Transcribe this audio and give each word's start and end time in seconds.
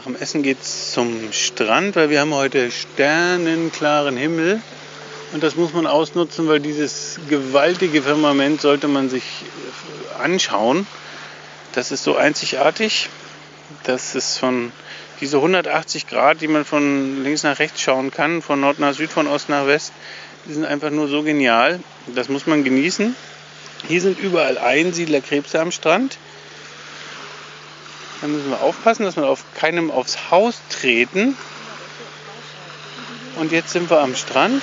Nach 0.00 0.06
dem 0.06 0.16
Essen 0.16 0.42
geht 0.42 0.62
es 0.62 0.92
zum 0.92 1.30
Strand, 1.30 1.94
weil 1.94 2.08
wir 2.08 2.20
haben 2.20 2.32
heute 2.32 2.70
sternenklaren 2.70 4.16
Himmel. 4.16 4.62
Und 5.34 5.42
das 5.42 5.56
muss 5.56 5.74
man 5.74 5.86
ausnutzen, 5.86 6.48
weil 6.48 6.58
dieses 6.58 7.20
gewaltige 7.28 8.00
Firmament 8.00 8.62
sollte 8.62 8.88
man 8.88 9.10
sich 9.10 9.22
äh, 9.22 10.22
anschauen. 10.22 10.86
Das 11.74 11.92
ist 11.92 12.02
so 12.02 12.16
einzigartig. 12.16 13.10
Das 13.82 14.14
ist 14.14 14.38
von 14.38 14.72
diese 15.20 15.36
180 15.36 16.06
Grad, 16.06 16.40
die 16.40 16.48
man 16.48 16.64
von 16.64 17.22
links 17.22 17.42
nach 17.42 17.58
rechts 17.58 17.82
schauen 17.82 18.10
kann, 18.10 18.40
von 18.40 18.58
Nord 18.58 18.78
nach 18.78 18.94
Süd, 18.94 19.10
von 19.10 19.26
Ost 19.26 19.50
nach 19.50 19.66
West, 19.66 19.92
die 20.46 20.54
sind 20.54 20.64
einfach 20.64 20.88
nur 20.88 21.08
so 21.08 21.22
genial. 21.22 21.78
Das 22.06 22.30
muss 22.30 22.46
man 22.46 22.64
genießen. 22.64 23.14
Hier 23.86 24.00
sind 24.00 24.18
überall 24.18 24.56
Einsiedlerkrebse 24.56 25.60
am 25.60 25.70
Strand. 25.70 26.16
Da 28.20 28.26
müssen 28.26 28.50
wir 28.50 28.60
aufpassen, 28.60 29.04
dass 29.04 29.16
wir 29.16 29.26
auf 29.26 29.44
keinem 29.54 29.90
aufs 29.90 30.30
Haus 30.30 30.56
treten. 30.68 31.36
Und 33.36 33.52
jetzt 33.52 33.70
sind 33.70 33.88
wir 33.88 34.00
am 34.00 34.14
Strand. 34.14 34.62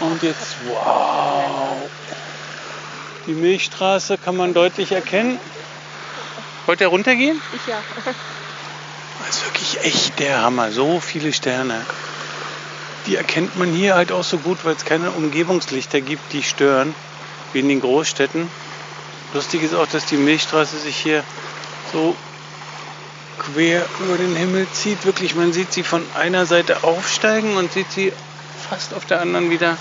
Und 0.00 0.22
jetzt, 0.22 0.56
wow. 0.66 1.76
Die 3.26 3.32
Milchstraße 3.32 4.18
kann 4.18 4.36
man 4.36 4.52
deutlich 4.52 4.92
erkennen. 4.92 5.38
Wollt 6.66 6.80
ihr 6.82 6.88
runtergehen? 6.88 7.40
Ich 7.54 7.66
ja. 7.66 7.78
Das 9.26 9.36
ist 9.36 9.44
wirklich 9.46 9.84
echt 9.84 10.18
der 10.18 10.42
Hammer. 10.42 10.70
So 10.70 11.00
viele 11.00 11.32
Sterne. 11.32 11.84
Die 13.06 13.16
erkennt 13.16 13.56
man 13.56 13.72
hier 13.72 13.94
halt 13.94 14.12
auch 14.12 14.24
so 14.24 14.36
gut, 14.36 14.58
weil 14.64 14.74
es 14.74 14.84
keine 14.84 15.10
Umgebungslichter 15.12 16.02
gibt, 16.02 16.32
die 16.34 16.42
stören, 16.42 16.94
wie 17.52 17.60
in 17.60 17.68
den 17.68 17.80
Großstädten. 17.80 18.50
Lustig 19.32 19.62
ist 19.62 19.74
auch, 19.74 19.86
dass 19.86 20.04
die 20.04 20.16
Milchstraße 20.16 20.78
sich 20.78 20.96
hier 20.96 21.24
so 21.92 22.16
quer 23.38 23.84
über 24.00 24.16
den 24.16 24.34
Himmel 24.36 24.66
zieht. 24.72 25.04
Wirklich, 25.04 25.34
man 25.34 25.52
sieht 25.52 25.72
sie 25.72 25.82
von 25.82 26.04
einer 26.14 26.46
Seite 26.46 26.84
aufsteigen 26.84 27.56
und 27.56 27.72
sieht 27.72 27.90
sie 27.90 28.12
fast 28.68 28.94
auf 28.94 29.04
der 29.06 29.20
anderen 29.20 29.50
wieder 29.50 29.76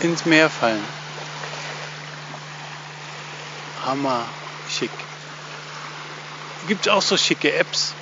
ins 0.00 0.24
Meer 0.24 0.50
fallen. 0.50 0.84
Hammer, 3.84 4.24
schick. 4.68 4.90
Gibt 6.68 6.88
auch 6.88 7.02
so 7.02 7.16
schicke 7.16 7.52
Apps. 7.52 7.94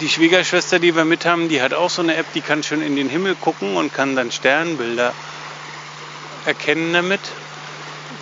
Die 0.00 0.08
Schwiegerschwester, 0.08 0.78
die 0.78 0.94
wir 0.94 1.04
mit 1.04 1.24
haben, 1.24 1.48
die 1.48 1.62
hat 1.62 1.74
auch 1.74 1.90
so 1.90 2.02
eine 2.02 2.16
App, 2.16 2.26
die 2.34 2.40
kann 2.40 2.62
schon 2.62 2.82
in 2.82 2.96
den 2.96 3.08
Himmel 3.08 3.34
gucken 3.34 3.76
und 3.76 3.94
kann 3.94 4.14
dann 4.14 4.30
Sternbilder 4.30 5.12
erkennen 6.44 6.92
damit. 6.92 7.20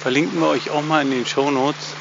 Verlinken 0.01 0.41
wir 0.41 0.49
euch 0.49 0.71
auch 0.71 0.83
mal 0.83 1.03
in 1.03 1.11
den 1.11 1.27
Show 1.27 1.51
Notes 1.51 1.95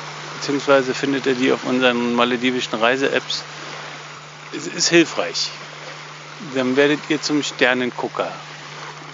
beziehungsweise 0.43 0.93
findet 0.93 1.25
ihr 1.25 1.35
die 1.35 1.53
auf 1.53 1.63
unseren 1.63 2.15
maledivischen 2.15 2.77
Reise-Apps. 2.77 3.43
Es 4.51 4.67
ist 4.67 4.89
hilfreich. 4.89 5.51
Dann 6.53 6.75
werdet 6.75 6.99
ihr 7.07 7.21
zum 7.21 7.41
Sternengucker. 7.43 8.29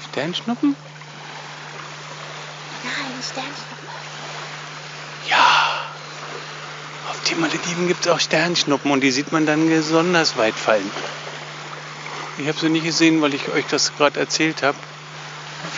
Sternschnuppen? 0.10 0.76
Nein, 2.84 2.94
Sternschnuppen. 3.22 3.88
Ja. 5.30 5.46
Auf 7.12 7.22
den 7.30 7.40
Malediven 7.40 7.88
gibt 7.88 8.08
es 8.08 8.12
auch 8.12 8.20
Sternschnuppen 8.20 8.90
und 8.90 9.02
die 9.02 9.12
sieht 9.12 9.32
man 9.32 9.46
dann 9.46 9.70
besonders 9.70 10.36
weit 10.36 10.56
fallen. 10.56 10.90
Ich 12.40 12.48
habe 12.48 12.58
sie 12.58 12.70
nicht 12.70 12.86
gesehen, 12.86 13.22
weil 13.22 13.36
ich 13.36 13.50
euch 13.50 13.66
das 13.68 13.96
gerade 13.96 14.20
erzählt 14.20 14.64
habe. 14.64 14.78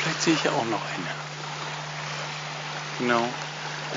Vielleicht 0.01 0.21
sehe 0.21 0.33
ich 0.33 0.45
ja 0.45 0.51
auch 0.51 0.65
noch 0.65 0.81
eine. 0.95 1.07
Genau. 2.99 3.27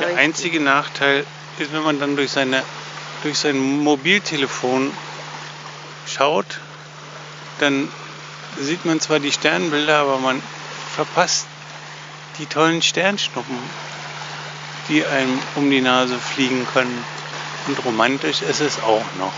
Der 0.01 0.17
einzige 0.17 0.59
Nachteil 0.59 1.25
ist, 1.59 1.73
wenn 1.73 1.83
man 1.83 2.01
dann 2.01 2.17
durch, 2.17 2.33
seine, 2.33 2.63
durch 3.23 3.39
sein 3.39 3.59
Mobiltelefon 3.59 4.93
schaut, 6.07 6.61
dann 7.59 7.89
sieht 8.59 8.85
man 8.85 9.01
zwar 9.01 9.21
die 9.21 9.33
Sternbilder, 9.33 9.99
aber 9.99 10.19
man 10.19 10.43
verpasst 10.95 11.47
die 12.39 12.47
tollen 12.47 12.83
Sternschnuppen, 12.83 13.59
die 14.89 15.05
einem 15.05 15.41
um 15.55 15.71
die 15.71 15.81
Nase 15.81 16.19
fliegen 16.19 16.67
können. 16.73 17.05
Und 17.67 17.85
romantisch 17.85 18.43
ist 18.43 18.61
es 18.61 18.83
auch 18.83 19.05
noch. 19.19 19.33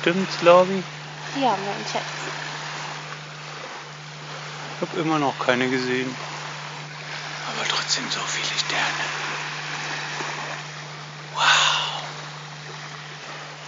Stimmt's, 0.00 0.40
Lobby? 0.42 0.82
Ja, 1.36 1.50
mein 1.50 1.86
Schatz. 1.90 2.02
Ich 4.76 4.88
habe 4.88 5.00
immer 5.00 5.18
noch 5.18 5.38
keine 5.38 5.68
gesehen. 5.68 6.14
Aber 7.48 7.68
trotzdem 7.68 8.04
so 8.10 8.20
viele 8.20 8.58
Sterne. 8.58 9.11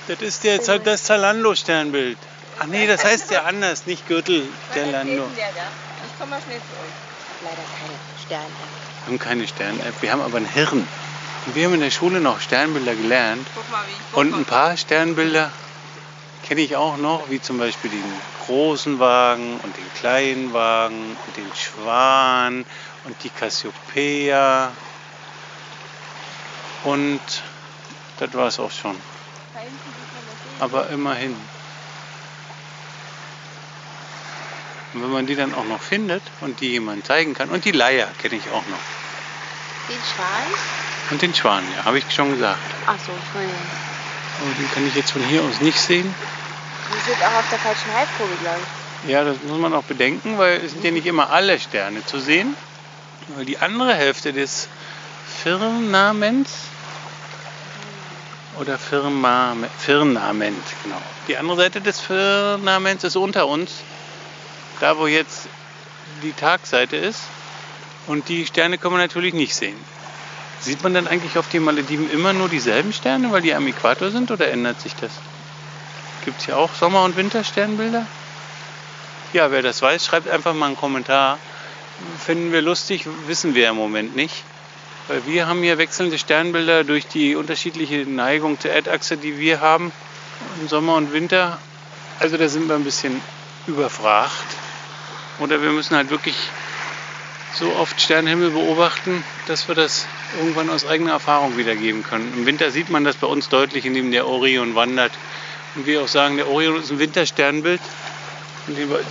Das 0.06 0.20
ist 0.20 0.44
jetzt 0.44 0.68
halt 0.68 0.86
das 0.86 1.04
Zalando-Sternbild. 1.04 2.18
Ach 2.60 2.66
nee, 2.66 2.86
das 2.86 3.04
heißt 3.04 3.30
ja 3.30 3.44
anders, 3.44 3.86
nicht 3.86 4.06
Gürtel 4.06 4.46
Zalando. 4.72 5.24
Ich 5.34 6.18
komme 6.18 6.30
mal 6.30 6.42
schnell 6.42 6.58
zu 6.58 6.74
euch. 6.82 7.42
Leider 7.42 7.56
keine 7.78 7.98
Sterne. 8.24 8.44
Wir 9.04 9.06
haben 9.06 9.18
keine 9.18 9.48
Stern-App, 9.48 9.94
wir 10.02 10.12
haben 10.12 10.20
aber 10.20 10.36
ein 10.36 10.46
Hirn. 10.46 10.86
Und 11.46 11.54
wir 11.54 11.66
haben 11.66 11.74
in 11.74 11.80
der 11.80 11.90
Schule 11.90 12.20
noch 12.20 12.40
Sternbilder 12.40 12.94
gelernt. 12.94 13.46
Guck 13.54 13.70
mal, 13.70 13.80
wie 13.86 13.92
ich 13.92 14.16
Und 14.16 14.34
ein 14.34 14.44
paar 14.44 14.76
Sternbilder 14.76 15.50
kenne 16.42 16.60
ich 16.60 16.76
auch 16.76 16.96
noch, 16.98 17.30
wie 17.30 17.40
zum 17.40 17.58
Beispiel 17.58 17.90
den 17.90 18.04
großen 18.46 18.98
Wagen 18.98 19.58
und 19.62 19.76
den 19.76 19.94
kleinen 19.94 20.52
Wagen 20.52 21.16
und 21.26 21.36
den 21.36 21.50
Schwan 21.54 22.66
und 23.04 23.16
die 23.24 23.30
Cassiopeia. 23.30 24.70
Und 26.84 27.20
das 28.18 28.34
war 28.34 28.48
es 28.48 28.60
auch 28.60 28.70
schon. 28.70 28.96
Aber 30.60 30.88
immerhin. 30.90 31.36
Und 34.92 35.02
wenn 35.02 35.10
man 35.10 35.26
die 35.26 35.34
dann 35.34 35.54
auch 35.54 35.64
noch 35.64 35.80
findet 35.80 36.22
und 36.40 36.60
die 36.60 36.70
jemand 36.70 37.04
zeigen 37.06 37.34
kann, 37.34 37.50
und 37.50 37.64
die 37.64 37.72
Leier 37.72 38.08
kenne 38.22 38.36
ich 38.36 38.48
auch 38.50 38.66
noch. 38.66 38.78
Den 39.88 40.00
Schwan? 40.14 40.44
Und 41.10 41.22
den 41.22 41.34
Schwan, 41.34 41.64
ja, 41.76 41.84
habe 41.84 41.98
ich 41.98 42.04
schon 42.14 42.30
gesagt. 42.30 42.60
Ach 42.86 42.96
so, 43.04 43.12
Entschuldigung. 43.12 43.60
Aber 44.40 44.54
den 44.54 44.70
kann 44.72 44.86
ich 44.86 44.94
jetzt 44.94 45.10
von 45.10 45.22
hier 45.22 45.42
aus 45.42 45.60
nicht 45.60 45.78
sehen. 45.78 46.14
Die 46.90 47.10
sind 47.10 47.22
auch 47.22 47.34
auf 47.34 47.48
der 47.50 47.58
falschen 47.58 47.92
Halbkugel, 47.92 48.36
glaube 48.40 48.60
ich. 48.60 49.10
Ja, 49.10 49.24
das 49.24 49.36
muss 49.42 49.58
man 49.58 49.74
auch 49.74 49.82
bedenken, 49.82 50.38
weil 50.38 50.64
es 50.64 50.72
sind 50.72 50.84
ja 50.84 50.90
nicht 50.90 51.06
immer 51.06 51.30
alle 51.30 51.58
Sterne 51.60 52.04
zu 52.06 52.18
sehen. 52.20 52.56
Weil 53.36 53.44
die 53.44 53.58
andere 53.58 53.94
Hälfte 53.94 54.32
des 54.32 54.68
Firmaments 55.42 56.52
oder 58.60 58.78
Firmament, 58.78 59.70
Firmament, 59.78 60.64
genau. 60.82 61.00
Die 61.28 61.36
andere 61.36 61.56
Seite 61.56 61.80
des 61.80 62.00
Firmaments 62.00 63.04
ist 63.04 63.16
unter 63.16 63.46
uns, 63.46 63.70
da 64.80 64.98
wo 64.98 65.06
jetzt 65.06 65.48
die 66.22 66.32
Tagseite 66.32 66.96
ist. 66.96 67.20
Und 68.06 68.28
die 68.28 68.46
Sterne 68.46 68.76
kann 68.76 68.92
man 68.92 69.00
natürlich 69.00 69.32
nicht 69.32 69.54
sehen. 69.54 69.76
Sieht 70.60 70.82
man 70.82 70.94
dann 70.94 71.06
eigentlich 71.08 71.38
auf 71.38 71.48
den 71.48 71.62
Malediven 71.62 72.10
immer 72.10 72.32
nur 72.32 72.48
dieselben 72.48 72.92
Sterne, 72.92 73.32
weil 73.32 73.42
die 73.42 73.54
am 73.54 73.66
Äquator 73.66 74.10
sind, 74.10 74.30
oder 74.30 74.48
ändert 74.48 74.80
sich 74.80 74.94
das? 74.94 75.10
Gibt 76.24 76.40
es 76.40 76.46
hier 76.46 76.58
auch 76.58 76.74
Sommer- 76.74 77.04
und 77.04 77.16
Wintersternbilder? 77.16 78.06
Ja, 79.32 79.50
wer 79.50 79.62
das 79.62 79.82
weiß, 79.82 80.06
schreibt 80.06 80.28
einfach 80.28 80.54
mal 80.54 80.66
einen 80.66 80.76
Kommentar. 80.76 81.38
Finden 82.24 82.52
wir 82.52 82.62
lustig, 82.62 83.06
wissen 83.26 83.54
wir 83.54 83.70
im 83.70 83.76
Moment 83.76 84.16
nicht. 84.16 84.44
Weil 85.06 85.26
wir 85.26 85.46
haben 85.46 85.62
hier 85.62 85.76
wechselnde 85.76 86.18
Sternbilder 86.18 86.82
durch 86.82 87.06
die 87.06 87.36
unterschiedliche 87.36 88.06
Neigung 88.06 88.58
zur 88.58 88.70
Erdachse, 88.70 89.18
die 89.18 89.38
wir 89.38 89.60
haben 89.60 89.92
im 90.60 90.68
Sommer 90.68 90.94
und 90.94 91.12
Winter. 91.12 91.58
Also 92.20 92.38
da 92.38 92.48
sind 92.48 92.68
wir 92.68 92.74
ein 92.74 92.84
bisschen 92.84 93.20
überfragt. 93.66 94.32
Oder 95.40 95.60
wir 95.62 95.70
müssen 95.70 95.94
halt 95.94 96.10
wirklich 96.10 96.36
so 97.54 97.70
oft 97.76 98.00
Sternenhimmel 98.00 98.50
beobachten, 98.50 99.22
dass 99.46 99.68
wir 99.68 99.74
das 99.74 100.06
irgendwann 100.38 100.70
aus 100.70 100.86
eigener 100.86 101.12
Erfahrung 101.12 101.56
wiedergeben 101.56 102.02
können. 102.02 102.32
Im 102.36 102.46
Winter 102.46 102.70
sieht 102.70 102.88
man 102.88 103.04
das 103.04 103.16
bei 103.16 103.26
uns 103.26 103.48
deutlich, 103.48 103.84
indem 103.84 104.10
der 104.10 104.26
Orion 104.26 104.74
wandert. 104.74 105.12
Und 105.74 105.86
wir 105.86 106.02
auch 106.02 106.08
sagen, 106.08 106.36
der 106.36 106.48
Orion 106.48 106.80
ist 106.80 106.90
ein 106.90 106.98
Wintersternbild, 106.98 107.80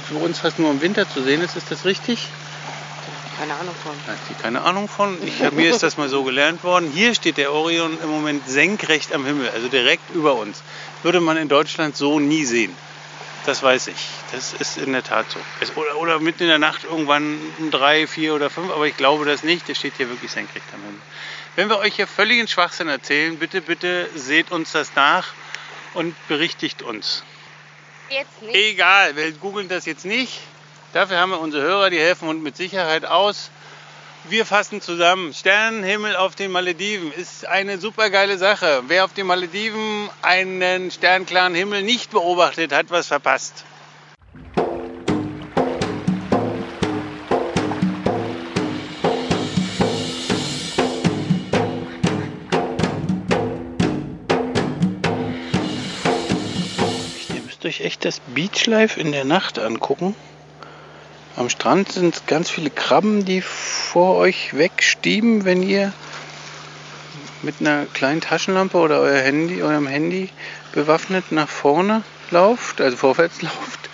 für 0.08 0.16
uns 0.16 0.40
fast 0.40 0.58
nur 0.58 0.72
im 0.72 0.82
Winter 0.82 1.08
zu 1.08 1.22
sehen 1.22 1.42
ist. 1.42 1.56
Ist 1.56 1.72
das 1.72 1.86
richtig? 1.86 2.28
Keine 3.38 3.56
Ahnung 3.56 3.76
von. 3.84 3.94
Da 4.06 4.14
hat 4.14 4.20
die 4.30 4.34
keine 4.36 4.62
Ahnung 4.62 4.88
von. 4.88 5.18
Ich, 5.26 5.40
mir 5.52 5.70
ist 5.72 5.84
das 5.84 5.98
mal 5.98 6.10
so 6.10 6.24
gelernt 6.24 6.64
worden. 6.64 6.92
Hier 6.94 7.16
steht 7.16 7.38
der 7.38 7.52
Orion 7.52 7.98
im 8.02 8.10
Moment 8.10 8.48
senkrecht 8.48 9.14
am 9.14 9.26
Himmel, 9.26 9.50
also 9.50 9.68
direkt 9.68 10.14
über 10.14 10.36
uns. 10.36 10.62
Würde 11.02 11.20
man 11.20 11.38
in 11.38 11.50
Deutschland 11.50 11.98
so 11.98 12.20
nie 12.20 12.46
sehen. 12.46 12.76
Das 13.46 13.62
weiß 13.62 13.88
ich. 13.88 14.08
Das 14.32 14.54
ist 14.54 14.78
in 14.78 14.94
der 14.94 15.04
Tat 15.04 15.26
so. 15.30 15.40
Es, 15.60 15.76
oder, 15.76 15.98
oder 15.98 16.20
mitten 16.20 16.44
in 16.44 16.50
der 16.50 16.60
Nacht 16.60 16.86
irgendwann 16.86 17.40
um 17.60 17.72
drei, 17.72 18.08
vier 18.08 18.36
oder 18.36 18.50
fünf, 18.50 18.72
aber 18.72 18.88
ich 18.88 18.96
glaube 18.96 19.26
das 19.26 19.44
nicht. 19.44 19.68
Der 19.68 19.76
steht 19.76 19.94
hier 19.98 20.10
wirklich 20.10 20.32
senkrecht 20.32 20.66
am 20.74 20.82
Himmel. 20.82 21.02
Wenn 21.56 21.70
wir 21.70 21.78
euch 21.80 21.96
hier 21.96 22.08
völligen 22.08 22.48
Schwachsinn 22.48 22.88
erzählen, 22.88 23.38
bitte, 23.38 23.62
bitte 23.62 24.10
seht 24.16 24.52
uns 24.52 24.72
das 24.72 24.96
nach 24.96 25.34
und 25.94 26.16
berichtigt 26.28 26.82
uns. 26.82 27.24
Jetzt 28.10 28.42
nicht. 28.42 28.56
Egal, 28.56 29.16
wir 29.16 29.32
googeln 29.34 29.68
das 29.68 29.86
jetzt 29.86 30.06
nicht. 30.06 30.40
Dafür 30.94 31.18
haben 31.18 31.32
wir 31.32 31.40
unsere 31.40 31.64
Hörer, 31.64 31.90
die 31.90 31.98
helfen 31.98 32.28
uns 32.28 32.44
mit 32.44 32.56
Sicherheit 32.56 33.04
aus. 33.04 33.50
Wir 34.26 34.46
fassen 34.46 34.80
zusammen. 34.80 35.34
Sternenhimmel 35.34 36.16
auf 36.16 36.36
den 36.36 36.52
Malediven 36.52 37.12
ist 37.12 37.48
eine 37.48 37.80
super 37.80 38.12
geile 38.12 38.38
Sache. 38.38 38.84
Wer 38.88 39.04
auf 39.04 39.12
den 39.12 39.26
Malediven 39.26 40.08
einen 40.22 40.92
sternklaren 40.92 41.56
Himmel 41.56 41.82
nicht 41.82 42.12
beobachtet, 42.12 42.72
hat 42.72 42.92
was 42.92 43.08
verpasst. 43.08 43.66
Ihr 57.34 57.42
müsst 57.44 57.66
euch 57.66 57.82
echt 57.82 58.06
das 58.06 58.20
Beachlife 58.20 59.00
in 59.00 59.12
der 59.12 59.26
Nacht 59.26 59.58
angucken. 59.58 60.16
Am 61.36 61.50
Strand 61.50 61.92
sind 61.92 62.28
ganz 62.28 62.52
viele 62.52 62.70
Krabben, 62.70 63.26
die 63.26 63.42
vor 63.42 64.18
euch 64.18 64.56
wegstieben, 64.56 65.46
wenn 65.46 65.64
ihr 65.64 65.92
mit 67.42 67.56
einer 67.60 67.88
kleinen 67.88 68.22
Taschenlampe 68.22 68.78
oder 68.78 69.00
euer 69.00 69.20
Handy, 69.20 69.64
eurem 69.64 69.88
Handy 69.88 70.30
bewaffnet 70.74 71.32
nach 71.32 71.50
vorne 71.50 72.04
lauft, 72.30 72.82
also 72.82 72.98
vorwärts 72.98 73.42
lauft. 73.42 73.90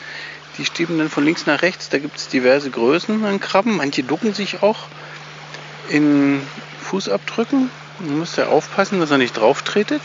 Die 0.58 0.66
stieben 0.66 0.98
dann 0.98 1.10
von 1.10 1.24
links 1.24 1.46
nach 1.46 1.62
rechts. 1.62 1.88
Da 1.88 2.00
gibt 2.00 2.18
es 2.18 2.28
diverse 2.28 2.70
Größen 2.70 3.24
an 3.24 3.40
Krabben. 3.40 3.78
Manche 3.78 4.04
ducken 4.04 4.34
sich 4.34 4.62
auch 4.62 4.88
in 5.88 6.42
Fußabdrücken. 6.82 7.72
Man 8.00 8.20
muss 8.20 8.36
ja 8.36 8.48
aufpassen, 8.48 9.00
dass 9.00 9.12
er 9.12 9.18
nicht 9.18 9.38
drauf 9.38 9.62
tretet. 9.62 10.02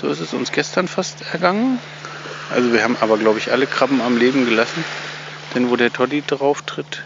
So 0.00 0.08
ist 0.08 0.20
es 0.20 0.32
uns 0.32 0.52
gestern 0.52 0.86
fast 0.86 1.24
ergangen. 1.32 1.80
Also 2.50 2.72
wir 2.72 2.84
haben 2.84 2.96
aber, 3.00 3.18
glaube 3.18 3.40
ich, 3.40 3.50
alle 3.50 3.66
Krabben 3.66 4.00
am 4.00 4.16
Leben 4.16 4.44
gelassen. 4.44 4.84
Denn 5.54 5.70
wo 5.70 5.76
der 5.76 5.92
Toddy 5.92 6.22
drauf 6.26 6.62
tritt, 6.62 7.02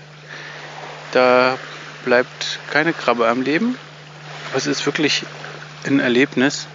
da 1.13 1.59
bleibt 2.05 2.61
keine 2.71 2.93
Krabbe 2.93 3.29
am 3.29 3.43
Leben. 3.43 3.79
Aber 4.49 4.59
es 4.59 4.67
ist 4.67 4.87
wirklich 4.87 5.25
ein 5.87 6.01
Erlebnis. 6.01 6.67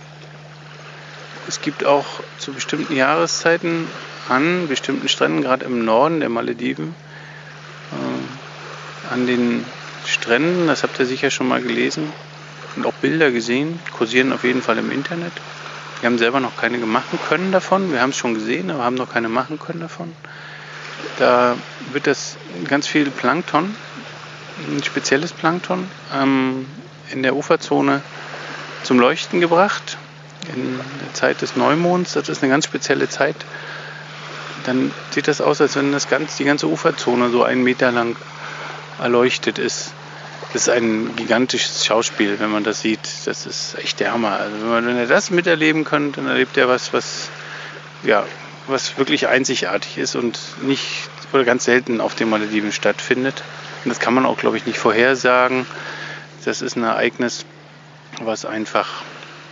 Es 1.48 1.62
gibt 1.62 1.86
auch 1.86 2.06
zu 2.38 2.54
bestimmten 2.54 2.96
Jahreszeiten 2.96 3.88
an 4.30 4.68
bestimmten 4.68 5.10
Stränden, 5.10 5.42
gerade 5.42 5.66
im 5.66 5.84
Norden 5.84 6.20
der 6.20 6.30
Malediven, 6.30 6.96
äh, 7.92 9.14
an 9.14 9.26
den 9.26 9.66
Stränden, 10.06 10.68
das 10.68 10.84
habt 10.84 11.00
ihr 11.00 11.06
sicher 11.06 11.32
schon 11.32 11.48
mal 11.48 11.62
gelesen 11.62 12.12
und 12.76 12.86
auch 12.86 12.94
Bilder 12.94 13.32
gesehen, 13.32 13.80
kursieren 13.92 14.32
auf 14.32 14.44
jeden 14.44 14.62
Fall 14.62 14.78
im 14.78 14.92
Internet. 14.92 15.34
Wir 16.00 16.08
haben 16.08 16.18
selber 16.18 16.40
noch 16.40 16.58
keine 16.58 16.78
machen 16.80 17.20
können 17.30 17.52
davon. 17.52 17.92
Wir 17.92 18.02
haben 18.02 18.10
es 18.10 18.18
schon 18.18 18.34
gesehen, 18.34 18.72
aber 18.72 18.84
haben 18.84 18.96
noch 18.96 19.12
keine 19.12 19.30
machen 19.30 19.60
können 19.60 19.82
davon. 19.82 20.12
Da 21.18 21.56
wird 21.92 22.08
das 22.08 22.38
ganz 22.68 22.88
viel 22.88 23.10
Plankton, 23.10 23.76
ein 24.70 24.84
spezielles 24.84 25.34
Plankton, 25.34 25.90
ähm, 26.14 26.66
in 27.12 27.24
der 27.24 27.36
Uferzone 27.36 28.02
zum 28.84 29.00
Leuchten 29.00 29.42
gebracht. 29.42 29.98
In 30.56 30.80
der 31.02 31.14
Zeit 31.14 31.42
des 31.42 31.56
Neumonds, 31.56 32.14
das 32.14 32.28
ist 32.28 32.42
eine 32.42 32.52
ganz 32.52 32.66
spezielle 32.66 33.08
Zeit. 33.08 33.36
Dann 34.66 34.92
sieht 35.12 35.28
das 35.28 35.42
aus, 35.42 35.62
als 35.62 35.76
wenn 35.76 35.92
das 35.92 36.10
ganz, 36.10 36.38
die 36.38 36.44
ganze 36.44 36.68
Uferzone 36.68 37.30
so 37.30 37.44
einen 37.44 37.64
Meter 37.64 37.92
lang 37.92 38.16
erleuchtet 39.00 39.60
ist. 39.60 39.94
Das 40.54 40.64
ist 40.64 40.70
ein 40.70 41.16
gigantisches 41.16 41.86
Schauspiel, 41.86 42.40
wenn 42.40 42.52
man 42.52 42.64
das 42.64 42.82
sieht. 42.82 43.00
Das 43.26 43.46
ist 43.46 43.78
echt 43.78 44.00
der 44.00 44.12
Hammer. 44.12 44.38
Also 44.38 44.58
wenn, 44.62 44.70
man, 44.70 44.86
wenn 44.88 44.98
ihr 44.98 45.08
das 45.08 45.32
miterleben 45.32 45.84
könnt, 45.84 46.18
dann 46.18 46.28
erlebt 46.28 46.58
ihr 46.58 46.68
was, 46.68 46.92
was 46.94 47.30
ja, 48.04 48.26
was 48.68 48.98
wirklich 48.98 49.28
einzigartig 49.28 49.98
ist 49.98 50.16
und 50.16 50.40
nicht 50.62 51.10
oder 51.34 51.44
ganz 51.44 51.66
selten 51.66 52.02
auf 52.02 52.16
den 52.16 52.30
Malediven 52.30 52.72
stattfindet. 52.72 53.44
Und 53.84 53.90
das 53.90 54.00
kann 54.00 54.13
man 54.13 54.25
auch, 54.25 54.38
glaube 54.38 54.58
ich, 54.58 54.66
nicht 54.66 54.78
vorhersagen. 54.78 55.66
Das 56.46 56.62
ist 56.62 56.75
ein 56.75 56.84
Ereignis, 56.84 57.46
was 58.22 58.46
einfach, 58.46 59.04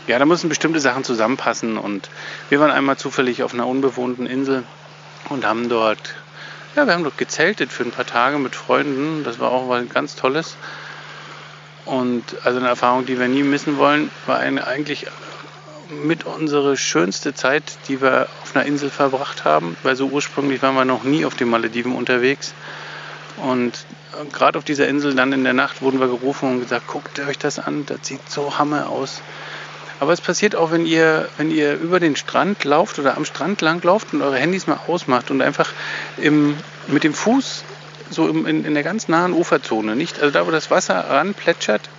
ja, 0.08 0.20
da 0.20 0.26
müssen 0.26 0.50
bestimmte 0.50 0.80
Sachen 0.80 1.04
zusammenpassen. 1.04 1.78
Und 1.78 2.10
wir 2.50 2.60
waren 2.60 2.72
einmal 2.72 2.98
zufällig 2.98 3.44
auf 3.44 3.54
einer 3.54 3.68
unbewohnten 3.68 4.26
Insel 4.26 4.64
und 5.30 5.46
haben 5.46 5.70
dort, 5.70 6.16
ja, 6.76 6.86
wir 6.86 6.94
haben 6.94 7.04
dort 7.04 7.18
gezeltet 7.18 7.72
für 7.72 7.84
ein 7.84 7.92
paar 7.92 8.06
Tage 8.06 8.38
mit 8.38 8.56
Freunden. 8.56 9.24
Das 9.24 9.40
war 9.40 9.52
auch 9.52 9.70
was 9.70 9.88
ganz 9.90 10.16
Tolles. 10.16 10.56
Und 11.86 12.24
also 12.44 12.60
eine 12.60 12.68
Erfahrung, 12.68 13.06
die 13.06 13.20
wir 13.20 13.28
nie 13.28 13.44
missen 13.44 13.78
wollen, 13.78 14.12
war 14.28 14.38
eine, 14.38 14.68
eigentlich 14.68 15.08
mit 15.90 16.26
unsere 16.26 16.78
schönste 16.78 17.34
Zeit, 17.34 17.64
die 17.88 18.02
wir 18.02 18.28
auf 18.44 18.56
einer 18.56 18.66
Insel 18.66 18.90
verbracht 18.90 19.44
haben, 19.46 19.76
weil 19.84 19.96
so 19.96 20.08
ursprünglich 20.08 20.62
waren 20.62 20.76
wir 20.76 20.86
noch 20.86 21.04
nie 21.04 21.26
auf 21.26 21.36
den 21.36 21.50
Malediven 21.50 21.94
unterwegs. 21.94 22.54
Und 23.38 23.86
gerade 24.32 24.58
auf 24.58 24.66
dieser 24.66 24.88
Insel 24.88 25.16
dann 25.16 25.32
in 25.34 25.44
der 25.44 25.54
Nacht 25.54 25.82
wurden 25.82 26.00
wir 26.00 26.08
gerufen 26.08 26.50
und 26.52 26.60
gesagt, 26.62 26.88
guckt 26.88 27.20
euch 27.20 27.38
das 27.38 27.60
an, 27.60 27.86
das 27.86 28.00
sieht 28.04 28.30
so 28.30 28.58
hammer 28.58 28.90
aus. 28.90 29.22
Aber 30.00 30.14
es 30.14 30.22
passiert 30.22 30.56
auch, 30.56 30.72
wenn 30.72 30.86
ihr, 30.86 31.28
wenn 31.38 31.52
ihr 31.52 31.74
über 31.74 32.00
den 32.00 32.16
Strand 32.16 32.64
lauft 32.64 33.00
oder 33.00 33.18
am 33.18 33.26
Strand 33.26 33.62
lang 33.62 33.84
lauft 33.84 34.14
und 34.14 34.22
eure 34.22 34.38
Handys 34.38 34.68
mal 34.68 34.80
ausmacht 34.88 35.30
und 35.30 35.42
einfach 35.42 35.72
im, 36.18 36.56
mit 36.88 37.04
dem 37.04 37.14
Fuß 37.14 37.64
so 38.10 38.28
im, 38.28 38.46
in, 38.46 38.66
in 38.66 38.74
der 38.74 38.84
ganz 38.84 39.08
nahen 39.08 39.34
Uferzone, 39.34 39.96
nicht, 39.96 40.20
also 40.20 40.32
da, 40.32 40.48
wo 40.48 40.52
das 40.52 40.72
Wasser 40.72 40.96
ranplätschert, 40.96 41.90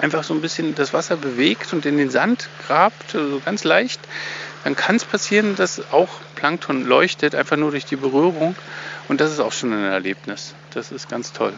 einfach 0.00 0.24
so 0.24 0.34
ein 0.34 0.40
bisschen 0.40 0.74
das 0.74 0.92
Wasser 0.92 1.16
bewegt 1.16 1.72
und 1.72 1.86
in 1.86 1.96
den 1.96 2.10
Sand 2.10 2.48
grabt, 2.66 3.14
also 3.14 3.40
ganz 3.44 3.64
leicht, 3.64 4.00
dann 4.64 4.76
kann 4.76 4.96
es 4.96 5.04
passieren, 5.04 5.56
dass 5.56 5.92
auch 5.92 6.08
Plankton 6.34 6.84
leuchtet, 6.84 7.34
einfach 7.34 7.56
nur 7.56 7.70
durch 7.70 7.86
die 7.86 7.96
Berührung. 7.96 8.54
Und 9.08 9.20
das 9.20 9.32
ist 9.32 9.40
auch 9.40 9.52
schon 9.52 9.72
ein 9.72 9.84
Erlebnis. 9.84 10.54
Das 10.72 10.92
ist 10.92 11.08
ganz 11.08 11.32
toll. 11.32 11.54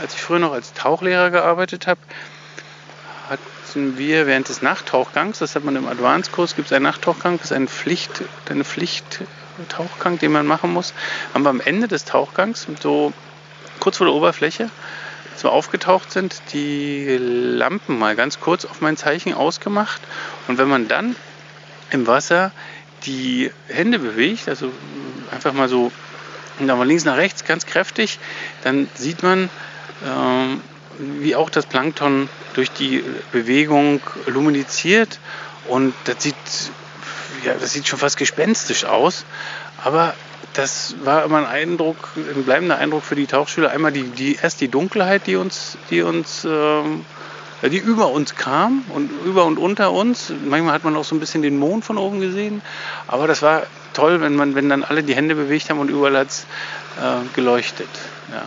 Als 0.00 0.14
ich 0.14 0.20
früher 0.20 0.38
noch 0.38 0.52
als 0.52 0.74
Tauchlehrer 0.74 1.30
gearbeitet 1.30 1.86
habe, 1.86 2.00
hatten 3.30 3.96
wir 3.96 4.26
während 4.26 4.48
des 4.48 4.60
Nachttauchgangs, 4.60 5.38
das 5.38 5.54
hat 5.56 5.64
man 5.64 5.74
im 5.74 5.88
Advanced-Kurs, 5.88 6.54
gibt 6.54 6.66
es 6.66 6.72
einen 6.72 6.82
Nachttauchgang, 6.84 7.38
das 7.38 7.46
ist 7.46 7.52
eine 7.52 7.66
Pflicht, 7.66 8.22
eine 8.50 8.64
Pflichttauchgang, 8.64 10.18
den 10.18 10.32
man 10.32 10.46
machen 10.46 10.72
muss. 10.72 10.92
Haben 11.32 11.44
wir 11.44 11.50
am 11.50 11.60
Ende 11.60 11.88
des 11.88 12.04
Tauchgangs, 12.04 12.66
so 12.80 13.14
kurz 13.80 13.96
vor 13.96 14.06
der 14.06 14.14
Oberfläche, 14.14 14.70
so 15.38 15.50
aufgetaucht 15.50 16.10
sind, 16.10 16.40
die 16.52 17.16
Lampen 17.18 17.98
mal 17.98 18.16
ganz 18.16 18.40
kurz 18.40 18.64
auf 18.64 18.80
mein 18.80 18.96
Zeichen 18.96 19.34
ausgemacht. 19.34 20.00
Und 20.48 20.58
wenn 20.58 20.68
man 20.68 20.88
dann 20.88 21.16
im 21.90 22.06
Wasser 22.06 22.52
die 23.04 23.50
Hände 23.68 23.98
bewegt, 23.98 24.48
also 24.48 24.70
einfach 25.30 25.52
mal 25.52 25.68
so 25.68 25.92
mal 26.58 26.86
links 26.86 27.04
nach 27.04 27.16
rechts 27.16 27.44
ganz 27.44 27.66
kräftig, 27.66 28.18
dann 28.64 28.88
sieht 28.94 29.22
man, 29.22 29.50
ähm, 30.04 30.60
wie 30.98 31.36
auch 31.36 31.50
das 31.50 31.66
Plankton 31.66 32.28
durch 32.54 32.70
die 32.70 33.04
Bewegung 33.32 34.00
luminiziert. 34.26 35.18
Und 35.68 35.94
das 36.04 36.22
sieht, 36.22 36.36
ja, 37.44 37.54
das 37.54 37.72
sieht 37.72 37.86
schon 37.86 37.98
fast 37.98 38.16
gespenstisch 38.16 38.84
aus. 38.84 39.24
Aber 39.84 40.14
das 40.54 40.96
war 41.04 41.24
immer 41.24 41.38
ein 41.38 41.46
Eindruck, 41.46 42.10
ein 42.16 42.44
bleibender 42.44 42.78
Eindruck 42.78 43.02
für 43.02 43.14
die 43.14 43.26
Tauchschüler. 43.26 43.70
Einmal 43.70 43.92
die, 43.92 44.04
die 44.04 44.36
erst 44.36 44.60
die 44.60 44.68
Dunkelheit, 44.68 45.26
die 45.26 45.36
uns, 45.36 45.76
die 45.90 46.02
uns, 46.02 46.44
ähm, 46.44 47.04
die 47.62 47.78
über 47.78 48.08
uns 48.08 48.34
kam 48.34 48.84
und 48.94 49.10
über 49.24 49.44
und 49.44 49.58
unter 49.58 49.92
uns. 49.92 50.32
Manchmal 50.44 50.74
hat 50.74 50.84
man 50.84 50.96
auch 50.96 51.04
so 51.04 51.14
ein 51.14 51.20
bisschen 51.20 51.42
den 51.42 51.58
Mond 51.58 51.84
von 51.84 51.98
oben 51.98 52.20
gesehen. 52.20 52.62
Aber 53.06 53.26
das 53.26 53.42
war 53.42 53.64
toll, 53.92 54.20
wenn 54.20 54.34
man, 54.34 54.54
wenn 54.54 54.68
dann 54.68 54.84
alle 54.84 55.02
die 55.02 55.14
Hände 55.14 55.34
bewegt 55.34 55.68
haben 55.70 55.78
und 55.78 55.90
überall 55.90 56.16
hat 56.16 56.28
es 56.28 56.46
äh, 57.00 57.34
geleuchtet. 57.34 57.88
Ja. 58.30 58.44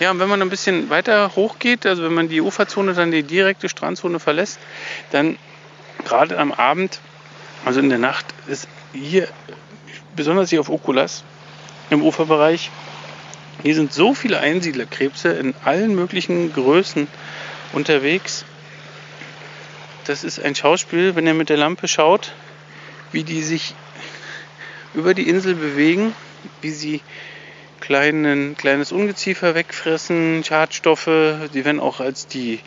Ja, 0.00 0.10
und 0.10 0.18
wenn 0.18 0.28
man 0.28 0.42
ein 0.42 0.50
bisschen 0.50 0.90
weiter 0.90 1.36
hochgeht, 1.36 1.86
also 1.86 2.02
wenn 2.02 2.14
man 2.14 2.28
die 2.28 2.40
Uferzone, 2.40 2.94
dann 2.94 3.12
die 3.12 3.22
direkte 3.22 3.68
Strandzone 3.68 4.18
verlässt, 4.18 4.58
dann 5.12 5.38
gerade 6.04 6.36
am 6.38 6.52
Abend, 6.52 6.98
also 7.64 7.78
in 7.78 7.88
der 7.88 7.98
Nacht, 7.98 8.26
ist 8.48 8.66
hier 8.92 9.28
besonders 10.16 10.50
hier 10.50 10.60
auf 10.60 10.68
Okulas 10.68 11.24
im 11.90 12.02
Uferbereich 12.02 12.70
Hier 13.62 13.74
sind 13.74 13.92
so 13.92 14.14
viele 14.14 14.40
Einsiedlerkrebse 14.40 15.30
in 15.32 15.54
allen 15.64 15.94
möglichen 15.94 16.52
Größen 16.52 17.08
unterwegs. 17.72 18.44
Das 20.06 20.24
ist 20.24 20.42
ein 20.42 20.54
Schauspiel, 20.54 21.14
wenn 21.14 21.26
ihr 21.26 21.34
mit 21.34 21.48
der 21.48 21.56
Lampe 21.56 21.88
schaut, 21.88 22.32
wie 23.12 23.22
die 23.22 23.42
sich 23.42 23.74
über 24.92 25.14
die 25.14 25.28
Insel 25.28 25.54
bewegen, 25.54 26.14
wie 26.60 26.70
sie 26.70 27.00
kleinen, 27.80 28.56
kleines 28.56 28.92
Ungeziefer 28.92 29.54
wegfressen, 29.54 30.42
Schadstoffe. 30.44 31.10
Die 31.52 31.64
werden 31.64 31.80
auch 31.80 32.00
als 32.00 32.26
die, 32.26 32.60